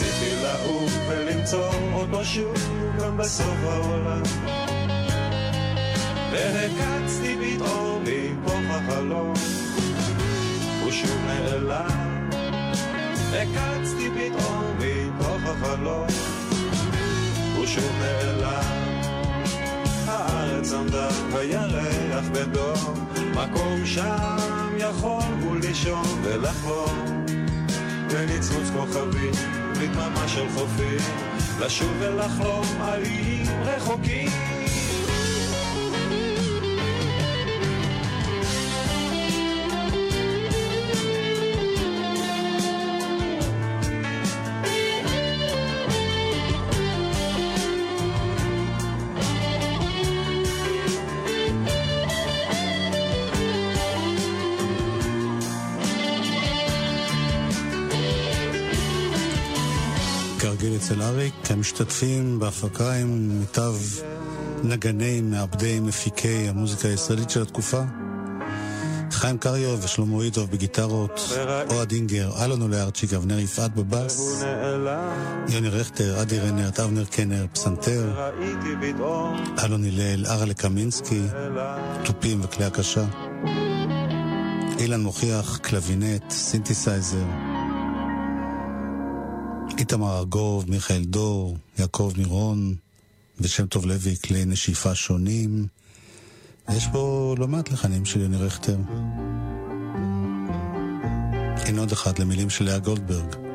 רציתי 0.00 0.42
לעוף 0.42 0.92
ולמצוא 1.08 1.72
אותו 1.92 2.24
שוב 2.24 2.54
גם 3.00 3.16
בסוף 3.16 3.56
העולם 3.64 4.22
והקצתי 6.32 7.36
פתאום 7.40 8.04
מתוך 8.04 8.60
החלום 8.70 9.34
ושוב 10.86 11.18
נעלם. 11.26 12.30
הקצתי 13.32 14.08
פתאום 14.10 14.78
מתוך 14.78 15.42
החלום, 15.44 16.06
ושוב 17.62 17.92
נעלם. 18.00 19.00
הארץ 20.06 20.72
עמדה 20.72 21.08
בירח 21.32 22.24
בדום, 22.32 23.06
מקום 23.34 23.86
שם 23.86 24.76
יכול 24.78 25.22
הוא 25.42 25.56
לישון 25.56 26.04
ולחלום. 26.22 27.24
וניצוץ 28.10 28.70
כוכבים, 28.76 29.59
בדממה 29.80 30.28
של 30.28 30.48
חופים, 30.54 30.98
לשוב 31.60 31.92
ולחלום 31.98 32.66
על 32.80 33.02
איים 33.02 33.46
רחוקים. 33.64 34.59
אצל 60.90 61.02
אריק, 61.02 61.34
המשתתפים 61.50 62.38
בהפקה 62.38 62.94
הם 62.94 63.38
מיטב 63.40 63.74
נגני, 64.62 65.20
מעבדי, 65.20 65.80
מפיקי 65.80 66.48
המוזיקה 66.48 66.88
הישראלית 66.88 67.30
של 67.30 67.42
התקופה. 67.42 67.82
חיים 69.10 69.38
קריאו 69.38 69.78
ושלמה 69.82 70.22
אידוב 70.22 70.50
בגיטרות, 70.50 71.20
אוהד 71.70 71.92
אינגר, 71.92 72.44
אלון 72.44 72.62
אולארצ'יק, 72.62 73.12
אבנר 73.14 73.38
יפעת 73.38 73.74
בבאס, 73.74 74.42
יוני 75.48 75.68
רכטר, 75.68 76.22
אדי 76.22 76.38
רנרט, 76.38 76.80
אבנר 76.80 77.04
קנר, 77.04 77.46
פסנתר, 77.52 78.30
אלון 79.64 79.84
הלל, 79.84 80.26
ארלה 80.26 80.54
קמינסקי, 80.54 81.22
תופים 82.04 82.40
וכלי 82.44 82.64
הקשה, 82.64 83.04
אילן 84.78 85.00
מוכיח, 85.00 85.58
קלבינט, 85.62 86.30
סינתסייזר. 86.30 87.59
איתמר 89.80 90.18
ארגוב, 90.18 90.70
מיכאל 90.70 91.04
דור, 91.04 91.56
יעקב 91.78 92.12
מירון 92.16 92.74
ושם 93.40 93.66
טוב 93.66 93.86
לוי, 93.86 94.16
כלי 94.16 94.44
נשיפה 94.44 94.94
שונים. 94.94 95.66
יש 96.72 96.86
פה 96.92 97.34
לא 97.38 97.48
מעט 97.48 97.70
לחנים 97.70 98.04
של 98.04 98.20
יוני 98.20 98.36
רכטר. 98.36 98.76
הנה 101.66 101.80
עוד 101.80 101.92
אחד 101.92 102.18
למילים 102.18 102.50
של 102.50 102.64
לאה 102.64 102.78
גולדברג. 102.78 103.49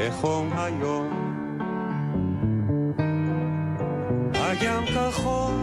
כחום 0.00 0.50
היום. 0.56 1.10
הים 4.34 4.86
כחול, 4.86 5.54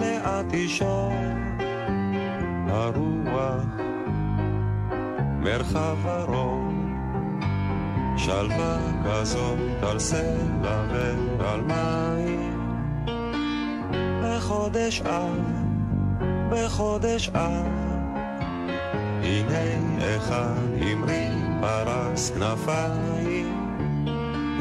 לאט 0.00 0.52
ישור, 0.52 1.12
הרוח, 2.68 3.64
מרחב 5.40 5.96
ארוך, 6.06 6.72
שלווה 8.16 8.78
כזאת 9.04 9.82
על 9.82 9.98
סלע 9.98 10.82
ועל 11.38 11.60
מים. 11.60 12.60
בחודש 14.24 15.02
אב, 15.02 15.40
בחודש 16.50 17.28
אב, 17.28 17.66
הנה 19.22 20.16
אחד 20.16 20.56
המריא 20.80 21.26
פרס 21.60 22.30
כנפיים, 22.30 23.15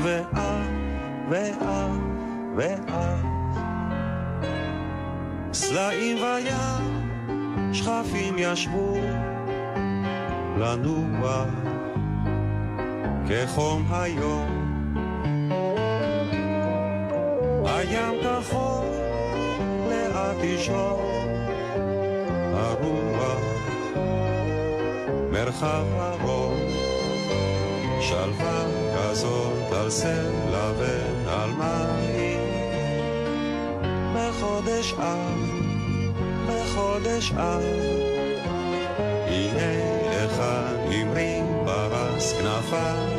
ואף, 0.05 0.67
ואף, 1.29 1.91
ואף. 2.55 3.25
סלעים 5.53 6.17
וים, 6.17 7.73
שכפים 7.73 8.35
ישבו, 8.37 8.97
לנוע 10.57 11.45
כחום 13.27 13.85
היום. 13.91 14.65
הים 17.65 18.13
כחול, 18.23 18.85
לאט 19.89 20.43
ישור, 20.43 21.11
הרוח, 22.53 23.39
מרחב 25.31 25.85
ארוך. 25.99 26.64
שלווה 28.09 28.65
כזאת 28.97 29.71
על 29.71 29.89
סלע 29.89 30.71
ועל 30.77 31.49
מים. 31.49 32.39
בחודש 34.15 34.93
אב, 34.93 35.39
בחודש 36.47 37.31
אב, 37.31 37.63
הנה 39.27 40.25
אחד 40.25 40.75
המריא 40.91 41.43
פרס 41.65 42.33
כנפיים. 42.33 43.14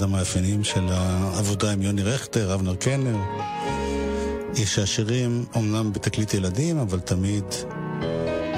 אחד 0.00 0.08
המאפיינים 0.08 0.64
של 0.64 0.80
העבודה 0.90 1.72
עם 1.72 1.82
יוני 1.82 2.02
רכטר, 2.02 2.54
אבנר 2.54 2.74
קנר, 2.74 3.16
היא 4.54 4.66
שהשירים 4.66 5.44
אומנם 5.54 5.92
בתקליט 5.92 6.34
ילדים, 6.34 6.78
אבל 6.78 7.00
תמיד 7.00 7.44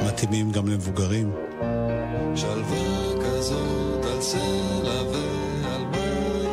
מתאימים 0.06 0.52
גם 0.52 0.68
למבוגרים. 0.68 1.32
שלווה 2.34 3.12
כזאת 3.24 4.04
על 4.04 4.22
סלע 4.22 5.02
ועל 5.02 5.84
מים. 5.90 6.50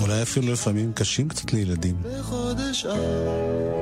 אולי 0.00 0.22
אפילו 0.22 0.52
לפעמים 0.52 0.92
קשים 0.92 1.28
קצת 1.28 1.52
לילדים. 1.52 1.96
בחודש 2.02 2.86
אב. 2.86 3.81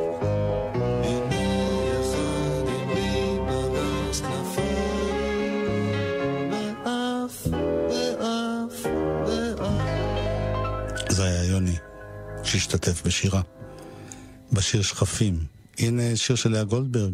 שהשתתף 12.61 13.03
בשירה. 13.07 13.41
בשיר 14.53 14.83
שכפים. 14.83 15.39
הנה 15.79 16.17
שיר 16.17 16.37
של 16.37 16.51
לאה 16.51 16.65
גולדברג, 16.65 17.13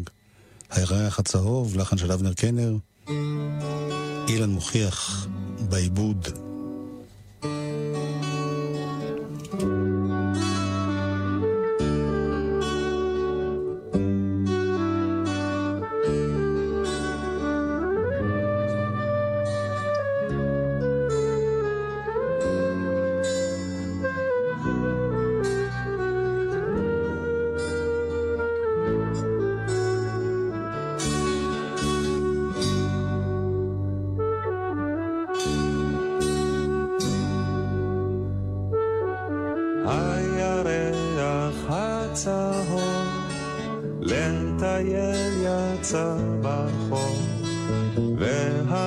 הירח 0.69 1.19
הצהוב, 1.19 1.77
לחן 1.77 1.97
של 1.97 2.11
אבנר 2.11 2.33
קנר. 2.33 2.75
אילן 4.27 4.49
מוכיח, 4.49 5.27
בעיבוד. 5.69 6.46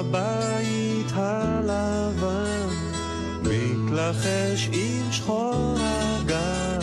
והבית 0.01 1.13
הלבן 1.15 2.69
מתלחש 3.43 4.69
עם 4.73 5.13
שחור 5.13 5.77
הגן 5.79 6.79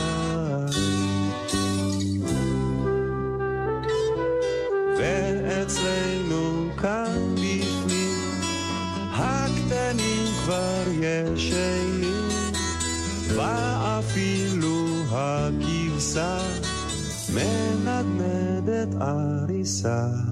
ואצלנו 4.98 6.70
כאן 6.82 7.36
בפנים 7.36 8.32
הקטנים 9.12 10.34
כבר 10.44 10.84
ישנים 10.88 12.28
ואפילו 13.36 14.88
הכבשה 15.12 16.38
מנדנדת 17.34 19.02
עריסה. 19.02 20.27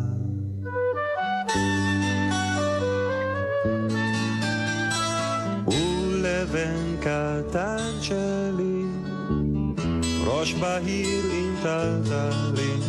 בהיר 10.75 11.23
עם 11.33 11.55
טלטלים, 11.63 12.79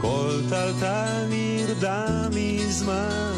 כל 0.00 0.40
טלטל 0.50 1.26
נרדם 1.28 2.28
מזמן, 2.34 3.32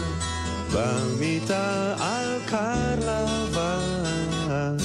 במיטה 0.72 1.94
על 2.00 2.38
קר 2.46 2.94
לבן. 2.98 4.76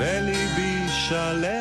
וליבי 0.00 0.88
שלם 0.88 1.57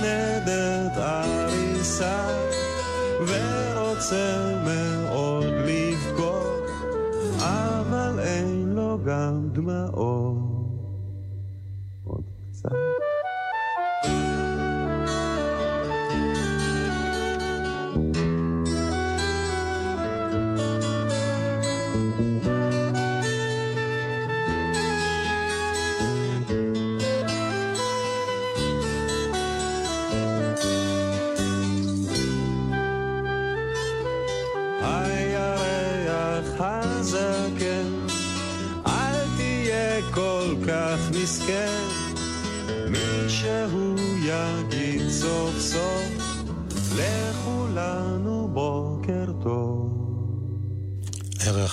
מנדנדת 0.00 0.96
עריסה 0.96 2.26
ורוצה 3.26 4.52
מאוד 4.64 5.44
לבכות 5.46 6.70
אבל 7.38 8.18
אין 8.20 8.72
לו 8.76 8.98
גם 9.04 9.48
דמעות 9.52 10.49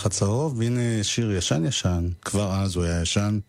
הצהוב, 0.08 0.58
והנה 0.58 1.03
שיר 1.03 1.32
ישן 1.32 1.66
ישן, 1.66 2.10
כבר 2.22 2.53
אז 2.53 2.76
הוא 2.76 2.84
היה 2.84 3.01
ישן, 3.01 3.39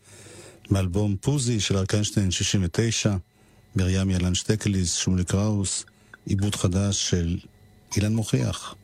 מאלבום 0.70 1.16
פוזי 1.16 1.60
של 1.60 1.76
ארקנשטיין 1.76 2.30
69, 2.30 3.16
מרים 3.76 4.10
ילן 4.10 4.34
שטקליס, 4.34 4.92
שמולי 4.92 5.24
קראוס, 5.24 5.84
עיבוד 6.26 6.54
חדש 6.54 7.10
של 7.10 7.38
אילן 7.96 8.14
מוכיח. 8.14 8.74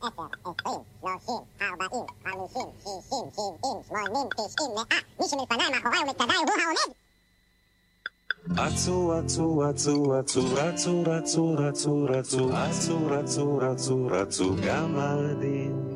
עשר, 0.00 0.10
עשרים, 0.44 0.80
שלושים, 1.00 1.42
ארבעים, 1.62 2.06
חמישים, 2.24 2.68
שישים, 2.78 3.24
שבעים, 3.32 3.82
שמונים, 3.88 4.28
תשעים, 4.32 4.70
מאה. 4.74 4.98
מי 5.20 5.26
שמלפניי, 5.30 5.70
מאחוריי 5.70 6.00
ומתקדיי 6.00 6.36
הוא 6.36 6.46
העומד! 6.50 6.94
רצו, 8.56 9.08
רצו, 9.08 9.58
רצו, 9.58 10.02
רצו, 10.10 10.54
רצו, 10.54 11.04
רצו, 11.04 11.54
רצו, 11.54 12.04
רצו, 12.04 12.46
רצו, 12.46 13.06
רצו, 13.06 13.58
רצו, 13.58 14.06
רצו, 14.10 14.56
גמדים. 14.66 15.95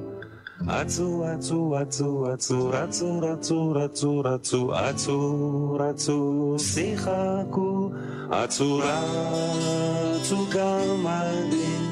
אצו 0.71 1.25
אצו 1.35 1.75
אצו 1.83 2.33
אצו 2.35 2.71
רצו 2.73 3.21
רצו 3.23 3.71
רצו 3.73 4.23
רצו 4.25 4.71
אצו 4.91 5.77
רצו 5.81 6.57
שיחקו 6.59 7.91
אצו 8.31 8.79
רצו 8.79 10.47
גמדים 10.51 11.83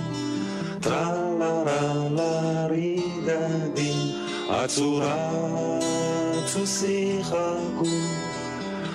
טרלה 0.80 1.62
רלה 1.62 2.66
רידדים 2.66 4.12
אצו 4.50 5.00
רצו 5.02 6.66
שיחקו 6.66 7.84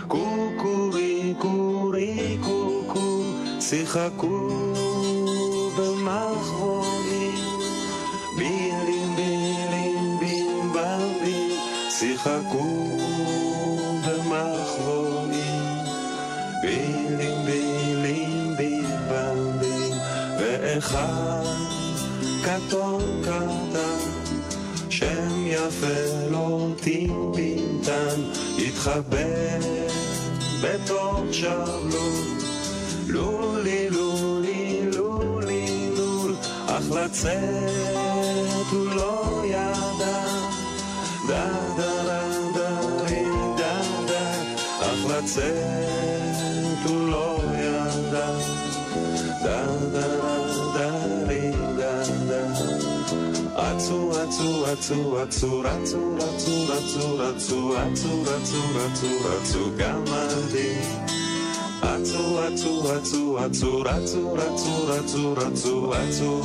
קוקוריקו 0.08 1.90
ריקוקו 1.94 3.24
שיחקו 3.60 4.63
התחבא 28.84 29.60
בתוך 30.62 31.20
שבלול, 31.32 32.24
לולי, 33.08 33.90
לולי, 33.90 34.82
לולי, 34.92 35.90
לול, 35.98 36.36
אך 36.68 36.92
לצאת 36.92 38.03
אך 45.34 45.38
לצאת 45.38 46.90
הוא 46.90 47.10
לא 47.10 47.40
ידע, 47.54 48.32
דה 49.44 49.66
דה 49.92 50.08
דה 50.74 50.90
רי, 51.28 51.52
דה 51.78 52.04
דה. 52.28 52.42
רצו, 53.56 54.10
רצו, 54.10 54.64
רצו, 54.64 55.14
רצו, 55.14 55.62
רצו, 55.62 56.66
רצו, 56.68 57.18
רצו, 57.18 57.70
רצו, 57.70 57.72
רצו, 57.72 58.60
רצו, 65.90 66.38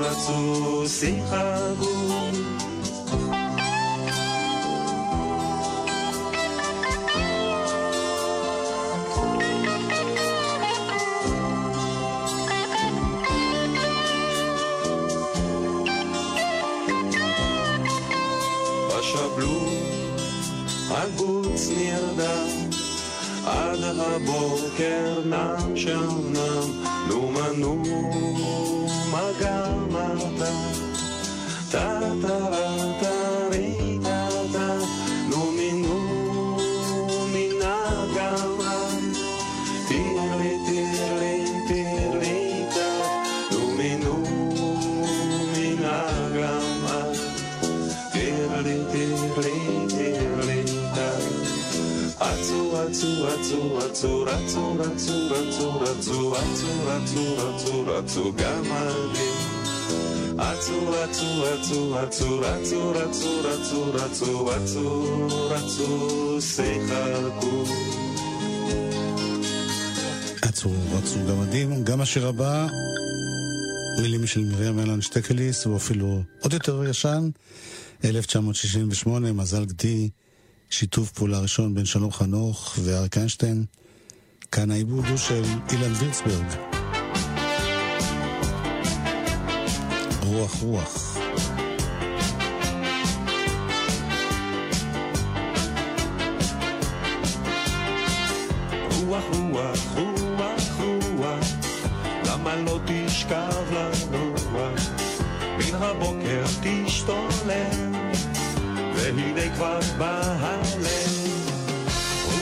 רצו, 0.00 1.91
רצו 53.22 53.76
רצו 53.76 54.22
רצו 54.22 54.74
רצו 54.78 55.28
רצו 55.30 55.30
רצו 55.30 55.80
רצו 55.80 56.30
רצו 56.30 56.32
רצו 56.32 57.36
רצו 57.36 57.36
רצו 57.36 57.84
רצו 57.86 58.32
גמדים 58.32 59.52
רצו 60.38 60.90
רצו 60.90 61.42
רצו 61.42 61.90
רצו 61.92 62.40
רצו 62.40 62.90
רצו 62.90 63.42
רצו 63.42 63.92
רצו 63.92 64.46
רצו 64.46 65.48
רצו 65.50 66.40
שיחקו 66.40 67.64
עצרו, 70.42 70.72
רצו 70.98 71.18
גמדים. 71.28 71.84
גם 71.84 72.00
השיר 72.00 72.26
הבא, 72.26 72.66
מילים 74.02 74.26
של 74.26 74.44
מרים 74.44 74.78
אלן 74.78 75.00
שטקליס, 75.00 75.64
הוא 75.66 75.76
אפילו 75.76 76.22
עוד 76.40 76.52
יותר 76.52 76.84
ישן, 76.84 77.30
1968, 78.04 79.32
מזל 79.32 79.64
גדי, 79.64 80.10
שיתוף 80.72 81.10
פעולה 81.10 81.38
ראשון 81.38 81.74
בין 81.74 81.84
שלום 81.84 82.12
חנוך 82.12 82.78
ואריק 82.84 83.16
איינשטיין. 83.16 83.64
כאן 84.52 84.70
העיבוד 84.70 85.04
הוא 85.06 85.16
של 85.16 85.42
אילן 85.72 85.92
וירצברג. 85.92 86.46
רוח 90.22 90.54
רוח. 90.62 91.16
רוח 99.06 99.24
רוח 99.32 99.78
רוח 99.94 100.80
רוח 101.16 101.46
למה 102.26 102.56
לא 102.56 102.80
תשכב 102.86 103.64
לנוח 103.72 104.46
מן 105.58 105.74
הבוקר 105.74 106.44
תשתולל 106.62 108.01
והנה 109.16 109.54
כבר 109.54 109.78
בא 109.98 110.20
הלב 110.40 111.12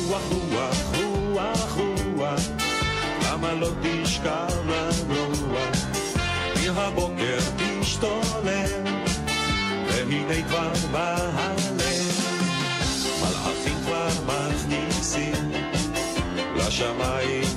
רוח 0.08 0.22
רוח 0.30 0.76
רוח 0.94 1.76
רוח 1.76 2.40
למה 3.24 3.52
לא 3.54 3.68
תשכב 3.82 4.48
לנוח 4.66 5.76
מן 6.56 6.76
הבוקר 6.76 7.38
תשתולל 7.56 8.84
והנה 9.88 10.42
כבר 10.48 10.72
בא 10.92 11.16
הלב 11.34 12.20
מלאכים 13.20 13.78
כבר 13.84 14.08
מכניסים 14.26 15.52
לשמיים 16.56 17.49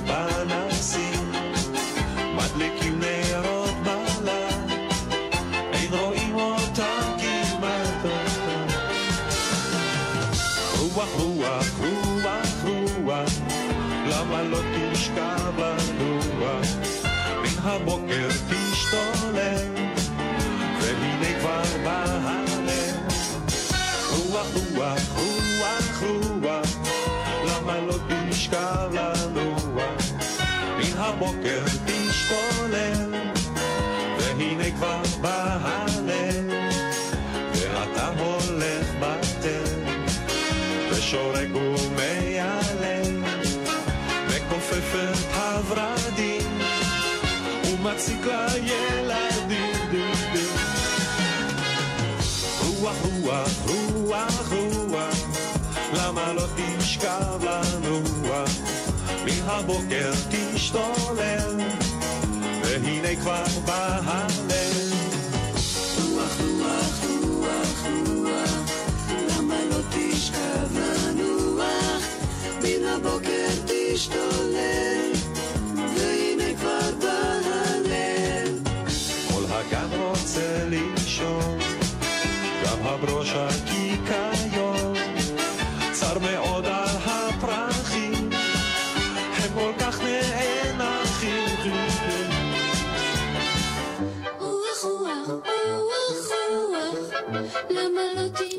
soleil. 18.94 19.73
מן 59.54 59.60
הבוקר 59.60 60.12
תשתולל, 60.30 61.60
והנה 62.62 63.16
כבר 63.20 63.44
בא 63.66 64.00
הלב. 64.04 64.92
רוח, 66.12 66.40
רוח, 66.40 67.04
רוח, 67.22 67.84
רוח, 68.06 68.70
למה 69.28 69.54
לא 69.70 69.76
תשכב 69.90 70.78
לנוח? 70.78 72.02
מן 72.62 72.84
הבוקר 72.84 73.48
תשתולל, 73.66 75.12
והנה 75.96 76.54
כבר 76.58 76.90
בא 77.00 77.38
הלב. 77.44 78.68
כל 79.28 79.42
הגן 79.48 79.88
רוצה 79.98 80.64
לישון, 80.68 81.58
גם 82.64 82.96
בראש 83.00 83.32
הקיקיון. 83.34 83.73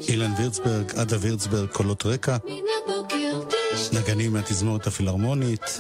אילן 0.08 0.32
וירצברג, 0.38 0.92
עדה 0.96 1.18
וירצברג, 1.20 1.70
קולות 1.70 2.06
רקע, 2.06 2.38
נגנים 3.94 4.34
מהתזמורת 4.34 4.88
הפילהרמונית 4.88 5.80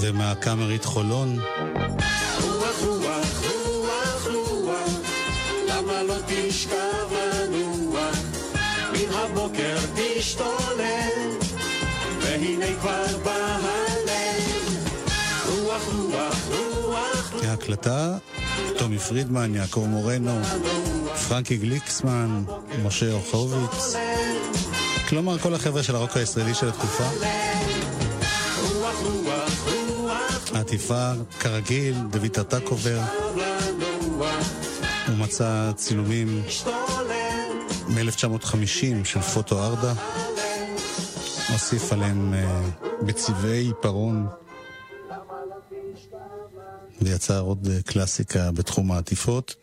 ומהקאמרית 0.00 0.84
חולון. 0.84 1.38
רוח 16.82 17.32
ההקלטה, 17.42 18.16
טומי 18.80 18.98
פרידמן, 18.98 19.54
יעקב 19.54 19.84
מורנו, 19.88 20.40
פרנקי 21.28 21.56
גליקסמן, 21.56 22.42
משה 22.84 23.12
אורחוביץ. 23.12 23.94
כלומר, 25.08 25.38
כל 25.38 25.54
החבר'ה 25.54 25.82
של 25.82 25.96
הרוק 25.96 26.16
הישראלי 26.16 26.54
של 26.54 26.68
התקופה. 26.68 27.04
העטיפה, 30.54 31.12
כרגיל, 31.40 31.94
דוד 32.10 32.26
טרטקובר. 32.26 33.00
הוא 35.06 35.16
מצא 35.16 35.72
צילומים 35.76 36.42
תשתולל, 36.46 37.52
מ-1950 37.88 39.04
של 39.04 39.20
פוטו 39.20 39.64
ארדה. 39.64 39.92
הוסיף 41.52 41.92
עליהם 41.92 42.34
אה, 42.34 42.60
בצבעי 43.02 43.64
עיפרון. 43.66 44.26
ויצר 47.00 47.40
עוד 47.40 47.68
אה, 47.70 47.82
קלאסיקה 47.82 48.52
בתחום 48.52 48.92
העטיפות. 48.92 49.54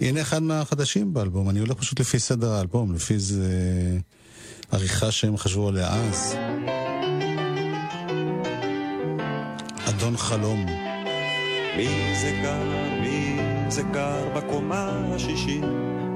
הנה 0.00 0.20
אחד 0.20 0.42
מהחדשים 0.42 1.14
באלבום, 1.14 1.50
אני 1.50 1.58
הולך 1.58 1.72
פשוט 1.72 2.00
לפי 2.00 2.18
סדר 2.18 2.52
האלבום, 2.52 2.94
לפי 2.94 3.18
זה 3.18 3.48
עריכה 4.72 5.10
שהם 5.10 5.36
חשבו 5.36 5.68
עליה 5.68 5.88
אז. 5.94 6.34
אדון 9.88 10.16
חלום. 10.16 10.66
מי 11.76 12.14
זה 12.20 12.40
גר, 12.42 12.62
מי 13.00 13.36
זה 13.68 13.82
גר 13.82 14.28
בקומה 14.36 15.14
השישית, 15.14 15.64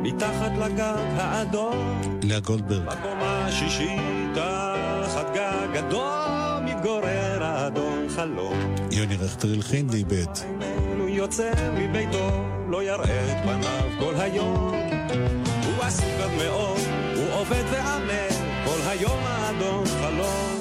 מתחת 0.03 0.53
לגג 0.59 1.07
האדום. 1.17 2.21
לאה 2.23 2.41
גולדברג. 2.41 2.85
בקומה 2.87 3.47
השישית, 3.47 4.01
תחת 4.35 4.78
גג 5.35 5.77
אדום, 5.79 6.65
מתגורר 6.65 7.45
האדון 7.45 8.09
חלום. 8.09 8.75
יוני 8.91 9.17
רכטר 9.17 9.49
הלחין 9.49 9.87
ואיבד. 9.91 10.59
יוצא 11.19 11.53
מביתו, 11.75 12.45
לא 12.69 12.83
יראה 12.83 13.33
את 13.33 13.45
פניו 13.45 13.89
כל 13.99 14.15
היום. 14.17 14.75
הוא 15.67 15.85
עסוק 15.85 16.05
עד 16.23 16.31
מאוד, 16.39 16.79
הוא 17.17 17.41
עובד 17.41 17.65
ועמל, 17.73 18.29
כל 18.65 18.79
היום 18.89 19.19
האדון 19.25 19.85
חלום. 19.87 20.59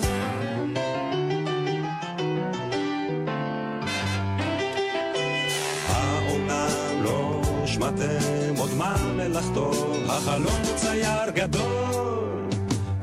לא 7.03 7.41
שמעתם 7.65 8.55
עוד 8.57 8.73
מה 8.77 8.95
מלאכתו, 9.15 9.71
החלום 10.09 10.61
הוא 10.67 10.75
צייר 10.75 11.29
גדול. 11.33 12.36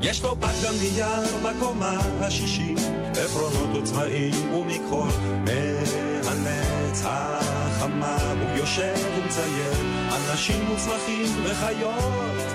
יש 0.05 0.23
לו 0.23 0.35
פת 0.39 0.53
גם 0.65 0.73
נייר 0.81 1.37
בקומה 1.43 1.99
השישית, 2.19 2.79
עפרונות 3.11 3.77
וצבעים 3.77 4.53
ומכחול. 4.53 5.09
מהנץ 5.45 7.01
החמה 7.05 8.17
הוא 8.41 8.57
יושב 8.57 8.93
ומצייר, 9.17 9.73
אנשים 10.15 10.65
מוצלחים 10.65 11.25
וחיות. 11.43 12.45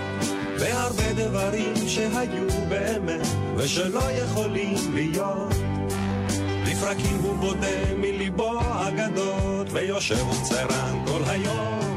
והרבה 0.59 1.13
דברים 1.13 1.75
שהיו 1.89 2.47
באמת 2.69 3.27
ושלא 3.57 4.11
יכולים 4.11 4.95
להיות. 4.95 5.55
לפרקים 6.67 7.17
הוא 7.23 7.37
בודה 7.37 7.95
מליבו 7.97 8.61
אגדות, 8.61 9.67
ויושב 9.71 10.27
ומציירן 10.27 11.05
כל 11.07 11.23
היום. 11.27 11.97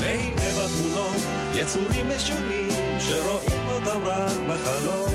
והנה 0.00 0.50
בתמונות 0.50 1.22
יצורים 1.54 2.06
משונים, 2.16 2.63
שרואים 3.00 3.68
אותם 3.68 4.04
רק 4.04 4.36
בחלום. 4.48 5.13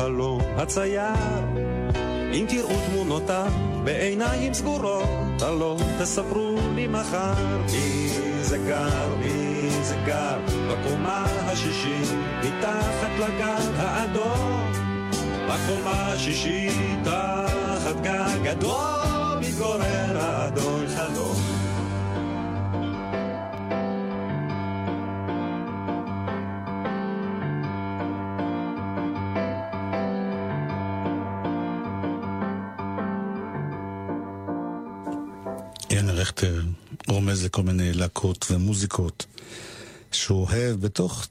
החלום 0.00 0.40
הצייר. 0.56 1.44
אם 2.32 2.46
תראו 2.48 2.76
תמונותיו 2.86 3.52
בעיניים 3.84 4.54
סגורות, 4.54 5.42
הלא 5.42 5.76
תספרו 5.98 6.56
לי 6.74 6.86
מחר 6.86 7.34
מי 7.72 8.08
זה 8.40 8.58
גר, 8.58 9.14
מי 9.18 9.70
זה 9.82 9.96
גר 10.06 10.38
בקומה 10.68 11.24
השישית, 11.24 12.18
מתחת 12.38 13.10
לגג 13.18 13.70
האדום. 13.76 14.72
בקומה 15.48 16.12
השישית, 16.12 17.04
תחת 17.04 18.00
גג 18.02 18.46
אדום, 18.46 19.40
מתגורר 19.40 20.18
ומוזיקות 38.50 39.26
שהוא 40.12 40.46
אוהב 40.46 40.80
בתוך 40.80 41.26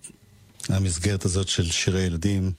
המסגרת 0.69 1.25
הזאת 1.25 1.47
של 1.47 1.71
שירי 1.71 2.01
ילדים, 2.01 2.51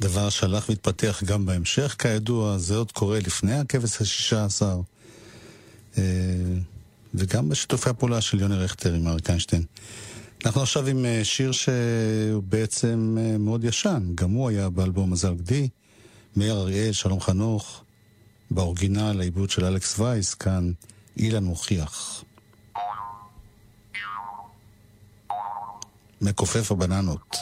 דבר 0.00 0.30
שהלך 0.30 0.68
והתפתח 0.68 1.22
גם 1.24 1.46
בהמשך, 1.46 1.96
כידוע, 1.98 2.58
זה 2.58 2.76
עוד 2.76 2.92
קורה 2.92 3.18
לפני 3.18 3.54
הכבש 3.54 4.00
השישה 4.00 4.44
עשר, 4.44 4.80
אה, 5.98 6.02
וגם 7.14 7.48
בשיתופי 7.48 7.90
הפעולה 7.90 8.20
של 8.20 8.40
יוני 8.40 8.56
רכטר 8.56 8.94
עם 8.94 9.08
אריק 9.08 9.28
איינשטיין. 9.28 9.64
אנחנו 10.46 10.62
עכשיו 10.62 10.86
עם 10.86 11.04
אה, 11.04 11.20
שיר 11.24 11.52
שהוא 11.52 12.42
בעצם 12.42 13.16
אה, 13.20 13.38
מאוד 13.38 13.64
ישן, 13.64 14.02
גם 14.14 14.30
הוא 14.30 14.48
היה 14.48 14.70
באלבום 14.70 15.10
מזל 15.10 15.34
גדי, 15.34 15.68
מאיר 16.36 16.54
אריאל, 16.54 16.92
שלום 16.92 17.20
חנוך, 17.20 17.82
באורגינל, 18.50 19.20
העיבוד 19.20 19.50
של 19.50 19.64
אלכס 19.64 19.98
וייס, 19.98 20.34
כאן 20.34 20.72
אילן 21.16 21.44
מוכיח. 21.44 22.24
מכופף 26.24 26.72
הבננות. 26.72 27.36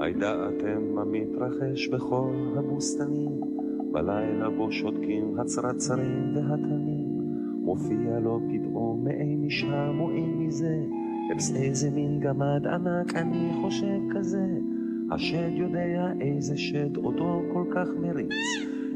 הידעתם 0.00 0.94
מה 0.94 1.04
מתרחש 1.04 1.88
בכל 1.88 2.54
הבוסתנים, 2.58 3.40
בלילה 3.92 4.50
בו 4.50 4.72
שותקים 4.72 5.40
הצרצרים 5.40 6.36
והתנים, 6.36 7.06
מופיע 7.62 8.18
לו 8.22 8.40
פתאום 8.48 9.04
מעין 9.04 9.46
משם 9.46 9.96
או 10.00 10.10
אין 10.10 10.38
מזה, 10.38 10.76
אבס 11.34 11.54
איזה 11.56 11.90
מין 11.90 12.20
גמד 12.20 12.66
ענק 12.66 13.14
אני 13.14 13.50
חושב 13.62 14.00
כזה, 14.14 14.46
השד 15.10 15.50
יודע 15.52 16.12
איזה 16.20 16.58
שד 16.58 16.96
אותו 16.96 17.42
כל 17.52 17.64
כך 17.74 17.88
מריץ, 18.00 18.34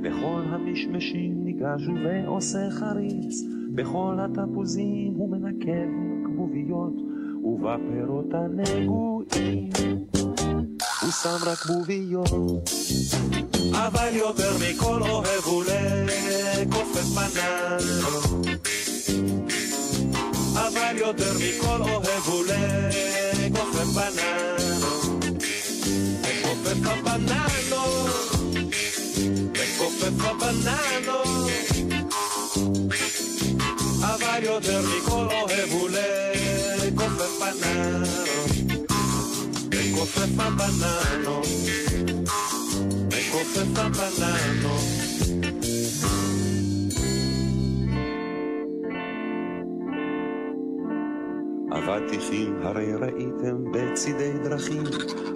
בכל 0.03 0.43
המשמשים 0.47 1.45
ניגש 1.45 1.89
ועושה 2.05 2.71
חריץ, 2.71 3.43
בכל 3.75 4.19
התפוזים 4.21 5.15
הוא 5.17 5.31
מנקב 5.31 5.89
כבוביות, 6.25 6.93
ובפירות 7.45 8.35
הנגועים. 8.35 9.71
הוא 11.03 11.11
שם 11.11 11.37
רק 11.47 11.67
בוביות. 11.67 12.71
אבל 13.73 14.09
יותר 14.15 14.51
מכל 14.61 15.03
אוהב 15.03 15.45
הוא 15.45 15.65
לכופף 15.65 17.07
בננות. 17.15 18.47
אבל 20.55 20.97
יותר 20.97 21.33
מכל 21.35 21.81
אוהב 21.91 22.23
הוא 22.27 22.45
לכופף 22.45 23.87
בננות. 23.95 25.25
לכופף 26.23 26.87
הבננות. 26.87 28.11
לכופף 29.55 30.25
הבננות. 30.25 31.24
אבל 34.35 34.45
יותר 34.45 34.81
מכל 34.83 35.27
אוהב 35.31 35.71
הוא 35.71 35.89
לכופף 36.87 37.41
בננות. 37.41 38.09
לכופף 39.73 40.29
הבננות. 40.39 41.47
לכופף 43.13 43.79
הבננות. 43.79 44.85
אבטיחים 51.73 52.57
הרי 52.63 52.95
ראיתם 52.95 53.65
בצידי 53.73 54.33
דרכים, 54.43 54.83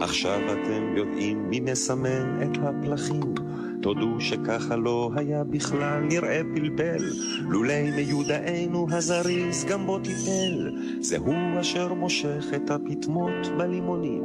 עכשיו 0.01 0.41
אתם 0.53 0.97
יודעים 0.97 1.51
מי 1.51 1.61
מסמן 1.61 2.43
את 2.43 2.59
הפלחים. 2.63 3.48
תודו 3.83 4.21
שככה 4.21 4.77
לא 4.77 5.11
היה 5.17 5.45
בכלל 5.45 6.01
נראה 6.01 6.41
פלפל, 6.55 7.05
לולי 7.41 7.91
מיודענו 7.91 8.87
הזריז 8.91 9.65
גם 9.65 9.87
בו 9.87 9.99
טיפל. 9.99 10.71
זהו 11.01 11.35
אשר 11.61 11.95
מושך 11.95 12.45
את 12.57 12.71
הפטמות 12.71 13.47
בלימונים. 13.59 14.23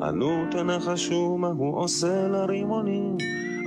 ענו 0.00 0.44
תנחשו 0.50 1.38
מה 1.38 1.48
הוא 1.48 1.78
עושה 1.78 2.28
לרימונים. 2.28 3.16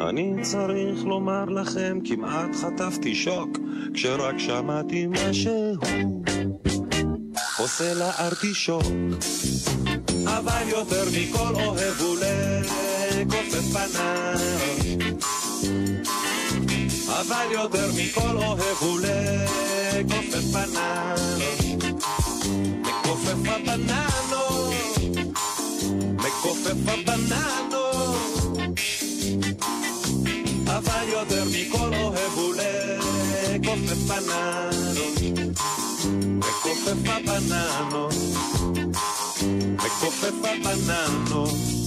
אני 0.01 0.33
צריך 0.41 1.05
לומר 1.05 1.45
לכם, 1.45 1.99
כמעט 2.03 2.55
חטפתי 2.55 3.15
שוק, 3.15 3.57
כשרק 3.93 4.37
שמעתי 4.37 5.07
משהו. 5.07 5.75
עושה 7.59 7.93
לארטישוק. 7.93 8.83
אבל 10.25 10.69
יותר 10.69 11.03
מכל 11.17 11.55
אוהב 11.55 12.01
הוא 12.01 12.15
לכופף 13.15 13.65
בננות. 13.73 14.41
אבל 17.07 17.51
יותר 17.51 17.89
מכל 17.97 18.37
אוהב 18.37 18.77
הוא 18.79 18.99
לכופף 18.99 20.43
בננות. 20.51 21.19
מכופף 22.81 23.49
הבננות. 23.49 24.73
מכופף 26.13 26.87
הבננות. 26.87 28.15
אבל 30.67 31.07
יותר 31.07 31.43
מכל 31.45 31.95
אוהב 31.95 32.31
הוא 32.35 32.55
לכופף 32.55 33.97
בננות. 34.07 34.75
מכופף 36.65 37.09
הבננות, 37.09 38.13
מכופף 39.83 40.33
הבננות. 40.43 41.84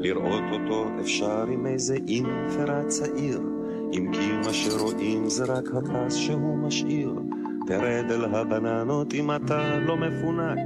לראות 0.00 0.44
אותו 0.52 0.86
אפשר 1.00 1.44
עם 1.52 1.66
איזה 1.66 1.96
אינפרה 2.08 2.84
צעיר, 2.84 3.40
אם 3.92 4.10
כי 4.12 4.32
מה 4.44 4.52
שרואים 4.52 5.28
זה 5.28 5.44
רק 5.44 5.64
הפס 5.74 6.14
שהוא 6.14 6.58
משאיר. 6.58 7.14
תרד 7.66 8.10
אל 8.10 8.24
הבננות 8.24 9.14
אם 9.14 9.30
אתה 9.36 9.78
לא 9.78 9.96
מפונק, 9.96 10.58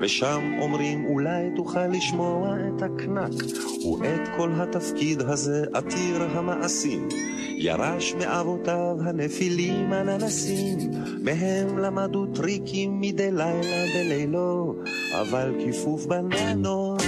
ושם 0.00 0.40
אומרים 0.60 1.04
אולי 1.04 1.50
תוכל 1.56 1.86
לשמוע 1.86 2.56
את 2.68 2.82
הקנק. 2.82 3.32
ואת 4.00 4.28
כל 4.36 4.50
התפקיד 4.56 5.20
הזה 5.20 5.64
עתיר 5.74 6.22
המעשים, 6.32 7.08
ירש 7.56 8.14
מאבותיו 8.14 8.96
הנפילים 9.00 9.92
הננסים, 9.92 10.78
מהם 11.22 11.78
למדו 11.78 12.26
טריקים 12.26 13.00
מדי 13.00 13.30
לילה 13.32 13.84
בלילו, 13.94 14.74
אבל 15.20 15.54
כיפוף 15.58 16.06
בננות, 16.06 17.02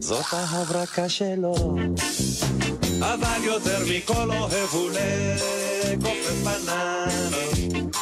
זאת 0.00 0.24
ההברקה 0.32 1.08
שלו. 1.08 1.54
אבל 3.00 3.44
יותר 3.44 3.78
מכל 3.90 4.30
אוהב 4.30 4.68
הוא 4.72 4.90
לכופף 4.90 6.42
בננות. 6.44 7.92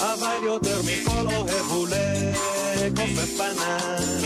אבל 0.00 0.36
יותר 0.44 0.80
מכל 0.82 1.26
אוהב 1.34 1.66
הוא 1.70 1.88
לכופף 1.88 3.38
בננות. 3.38 4.24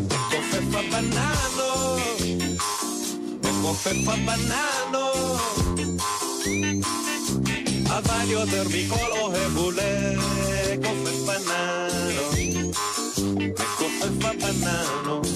מכופף 0.00 0.74
הבננות. 0.74 2.00
מכופף 3.42 4.08
הבננות. 4.08 5.40
אבל 7.86 8.30
יותר 8.30 8.62
מכל 8.68 9.10
אוהב 9.20 9.56
הוא 9.56 9.72
לכופף 9.72 11.16
בננות. 11.26 12.51
מכופף 12.72 14.24
הבננות. 14.24 15.26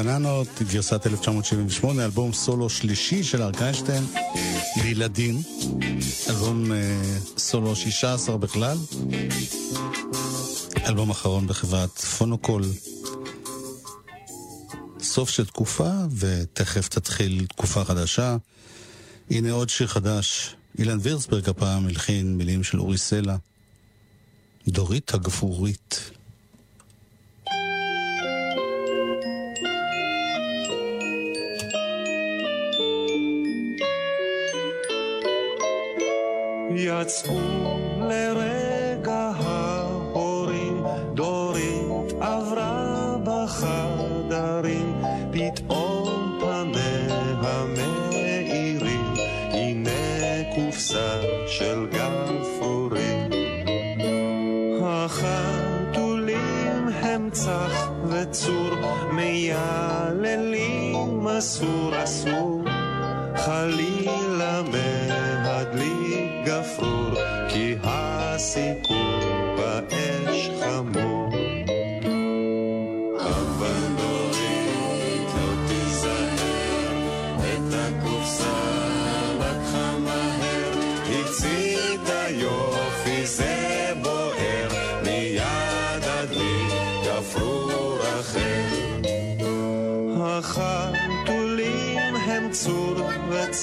הבננות. 0.00 0.48
גרסת 0.72 1.06
1978, 1.06 2.04
אלבום 2.04 2.32
סולו 2.32 2.70
שלישי 2.70 3.24
של 3.24 3.42
אריק 3.42 3.62
איינשטיין, 3.62 4.04
לילדים, 4.84 5.42
אלבום 6.28 6.72
אה, 6.72 6.76
סולו 7.38 7.76
16 7.76 8.36
בכלל, 8.36 8.76
אלבום 10.90 11.10
אחרון 11.10 11.46
בחברת 11.46 11.98
פונוקול. 11.98 12.62
סוף 15.00 15.30
של 15.30 15.46
תקופה, 15.46 15.90
ותכף 16.16 16.88
תתחיל 16.88 17.46
תקופה 17.46 17.84
חדשה. 17.84 18.36
הנה 19.30 19.52
עוד 19.52 19.68
שיר 19.68 19.86
חדש, 19.86 20.54
אילן 20.78 20.98
וירצברג 21.00 21.48
הפעם 21.48 21.86
הלחין 21.86 22.36
מילים 22.36 22.62
של 22.62 22.80
אורי 22.80 22.98
סלע. 22.98 23.36
דורית 24.68 25.14
הגפורית. 25.14 26.10
יצאו 36.76 37.59
אסור 61.40 62.04
אסור, 62.04 62.62
חלילה 63.36 63.89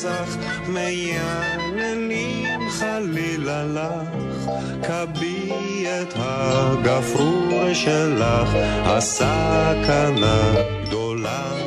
וצח, 0.07 0.37
מייללים 0.67 2.59
חלילה 2.69 3.65
לך, 3.65 4.49
כבי 4.83 5.85
את 6.01 6.13
הגפרור 6.15 7.73
שלך, 7.73 8.49
הסכנה 8.85 10.53
גדולה 10.83 11.66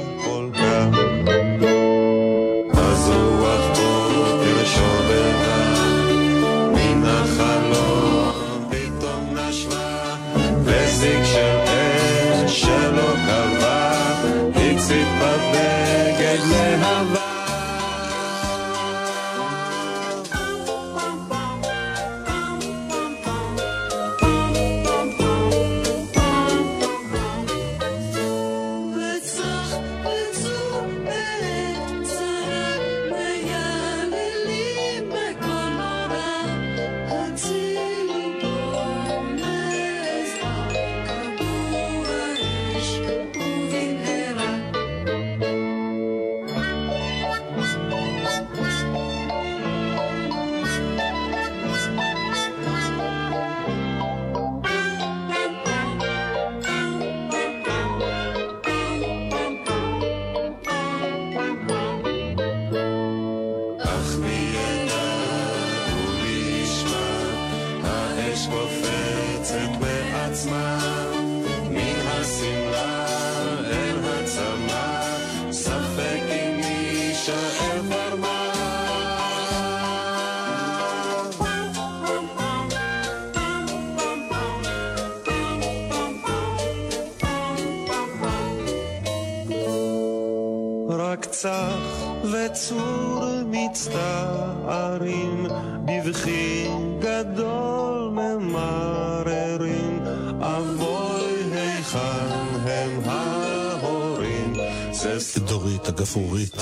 סוף 105.01 105.39
דורית 105.39 105.89
הגפרורית. 105.89 106.57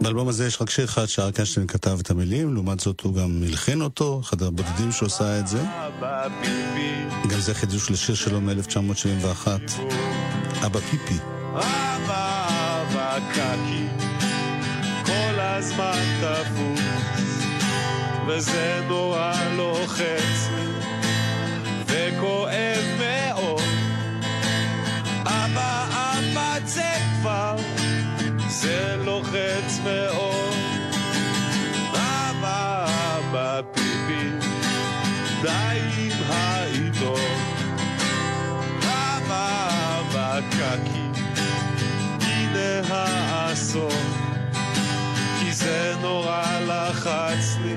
באלבום 0.00 0.28
הזה 0.28 0.46
יש 0.46 0.62
רק 0.62 0.70
שיר 0.70 0.84
אחד 0.84 1.06
שאריק 1.06 1.36
איינשטיין 1.36 1.66
כתב 1.66 1.98
את 2.00 2.10
המילים, 2.10 2.54
לעומת 2.54 2.80
זאת 2.80 3.00
הוא 3.00 3.14
גם 3.14 3.42
הלחין 3.46 3.82
אותו, 3.82 4.20
אחד 4.24 4.42
הבודדים 4.42 4.92
שעושה 4.92 5.38
את 5.38 5.48
זה. 5.48 5.62
גם 7.30 7.40
זה 7.40 7.54
חידוש 7.54 7.90
לשיר 7.90 8.14
שלו 8.14 8.40
מ-1971, 8.40 9.48
אבא 10.66 10.80
פיפי. 10.80 11.18
אבא 11.54 12.46
אבא 12.82 13.18
קקי, 13.32 13.86
כל 15.06 15.40
הזמן 15.40 16.00
תפוס, 16.20 16.80
וזה 18.28 18.80
נורא 18.88 19.32
לוחץ 19.56 20.48
לי, 20.50 20.81
וכואב 22.22 22.84
מאוד. 22.98 23.62
אבא 25.26 25.86
אבא 25.90 26.58
זה 26.64 26.92
כבר, 27.20 27.56
זה 28.48 28.96
לוחץ 29.04 29.80
מאוד. 29.84 30.54
אבא 31.94 32.86
אבא 33.18 33.60
פיפי, 33.72 34.30
די 35.42 35.78
עם 35.98 36.30
העיתון. 36.30 37.20
אבא 38.78 39.68
אבא 40.00 40.40
קקי, 40.50 41.20
הנה 42.20 42.80
האסון, 42.88 44.12
כי 45.40 45.52
זה 45.52 45.94
נורא 46.00 46.44
לחץ 46.66 47.56
לי, 47.64 47.76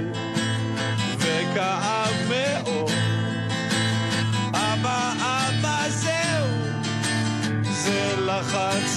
וכאב 1.17 2.04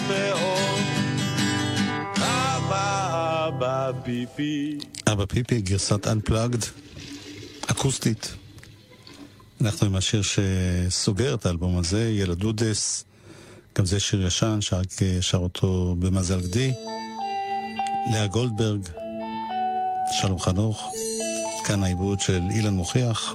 מאוד. 0.09 0.81
אבא, 2.17 3.49
אבא, 3.49 3.93
פיפי. 4.05 4.79
אבא 5.13 5.25
פיפי, 5.27 5.61
גרסת 5.61 6.07
Unplugged, 6.07 6.67
אקוסטית. 7.71 8.35
אנחנו 9.61 9.87
עם 9.87 9.97
השיר 9.97 10.23
שסוגר 10.23 11.35
את 11.35 11.47
האלבום 11.47 11.79
הזה, 11.79 12.11
ילדודס. 12.11 13.05
גם 13.79 13.87
זה 13.87 14.01
שיר 14.01 14.27
ישן, 14.27 14.61
שאריק 14.61 14.91
שר 15.21 15.39
אותו 15.39 15.97
במזל 15.99 16.41
גדי. 16.41 16.73
לאה 18.13 18.27
גולדברג, 18.27 18.81
שלום 20.21 20.39
חנוך. 20.39 20.93
כאן 21.65 21.83
העיבוד 21.83 22.21
של 22.21 22.41
אילן 22.51 22.75
מוכיח. 22.75 23.35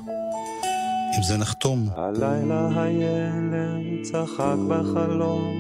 עם 1.15 1.23
זה 1.23 1.37
נחתום. 1.37 1.89
הלילה 1.95 2.69
הילד 2.75 4.03
צחק 4.03 4.55
בחלום, 4.67 5.53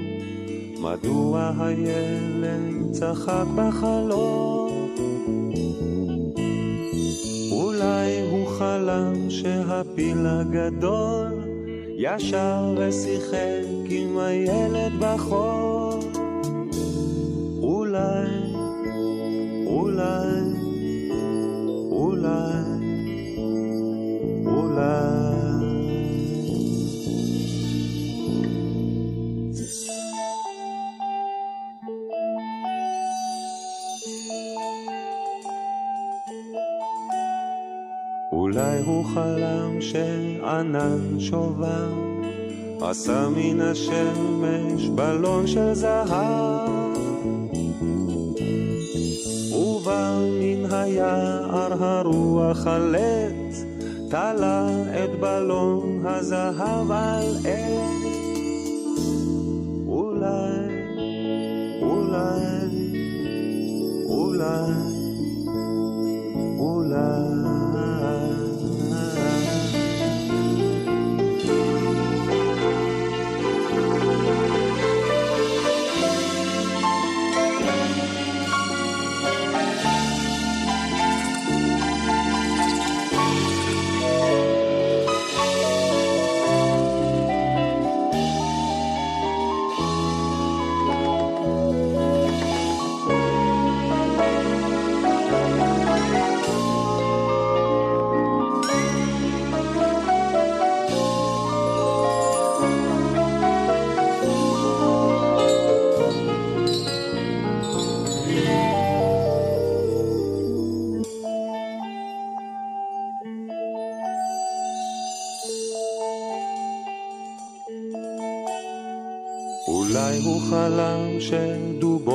מדוע 0.83 1.51
הילד 1.59 2.91
צחק 2.91 3.45
בחלום? 3.55 4.89
אולי 7.51 8.21
הוא 8.31 8.47
חלם 8.47 9.29
שהפיל 9.29 10.27
הגדול 10.27 11.27
ישר 11.97 12.75
ושיחק 12.77 13.65
עם 13.89 14.17
הילד 14.17 14.91
בחור. 14.99 15.62
שענן 40.53 41.19
שובר 41.19 41.89
עשה 42.81 43.27
מן 43.35 43.61
השמש 43.61 44.89
בלון 44.95 45.47
של 45.47 45.73
זהב. 45.73 46.69
ובא 49.53 50.19
מן 50.39 50.73
היער 50.73 51.83
הרוח 51.83 52.67
הלט 52.67 53.55
תלה 54.09 54.67
את 55.03 55.19
בלון 55.19 56.05
הזהב 56.05 56.91
על 56.91 57.35
עץ. 57.45 58.05
אולי, 59.87 60.57
אולי, 61.81 62.45
אולי, 64.09 64.73
אולי 66.59 67.32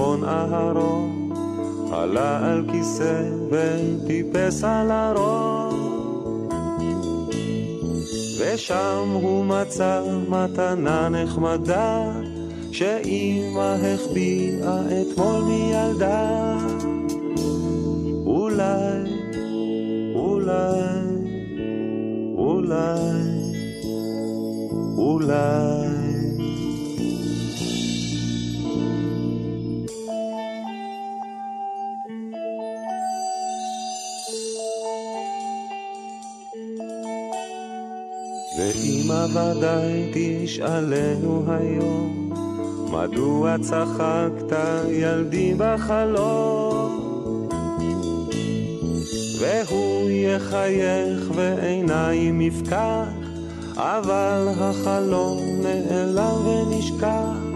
שדובון 0.09 0.25
אהרון 0.25 1.31
עלה 1.93 2.53
על 2.53 2.65
כיסא 2.73 3.23
וטיפס 3.51 4.65
על 4.65 4.91
הראש 4.91 5.75
ושם 8.41 9.09
הוא 9.23 9.45
מצא 9.45 10.03
מתנה 10.29 11.09
נחמדה 11.09 12.13
שאימא 12.73 13.77
החביאה 13.83 14.81
אתמול 14.81 15.43
מילדה. 15.43 16.57
אולי, 18.27 19.03
אולי, 20.15 20.81
אולי, 22.37 22.99
אולי 24.97 25.88
ודאי 39.31 40.11
תשאלנו 40.15 41.45
היום, 41.49 42.31
מדוע 42.93 43.57
צחקת 43.61 44.57
ילדי 44.89 45.55
בחלום? 45.59 47.09
והוא 49.41 50.11
יחייך 50.11 51.31
ועיניים 51.35 52.41
יפקח, 52.41 53.09
אבל 53.77 54.49
החלום 54.61 55.39
נעלם 55.63 56.47
ונשכח. 56.47 57.49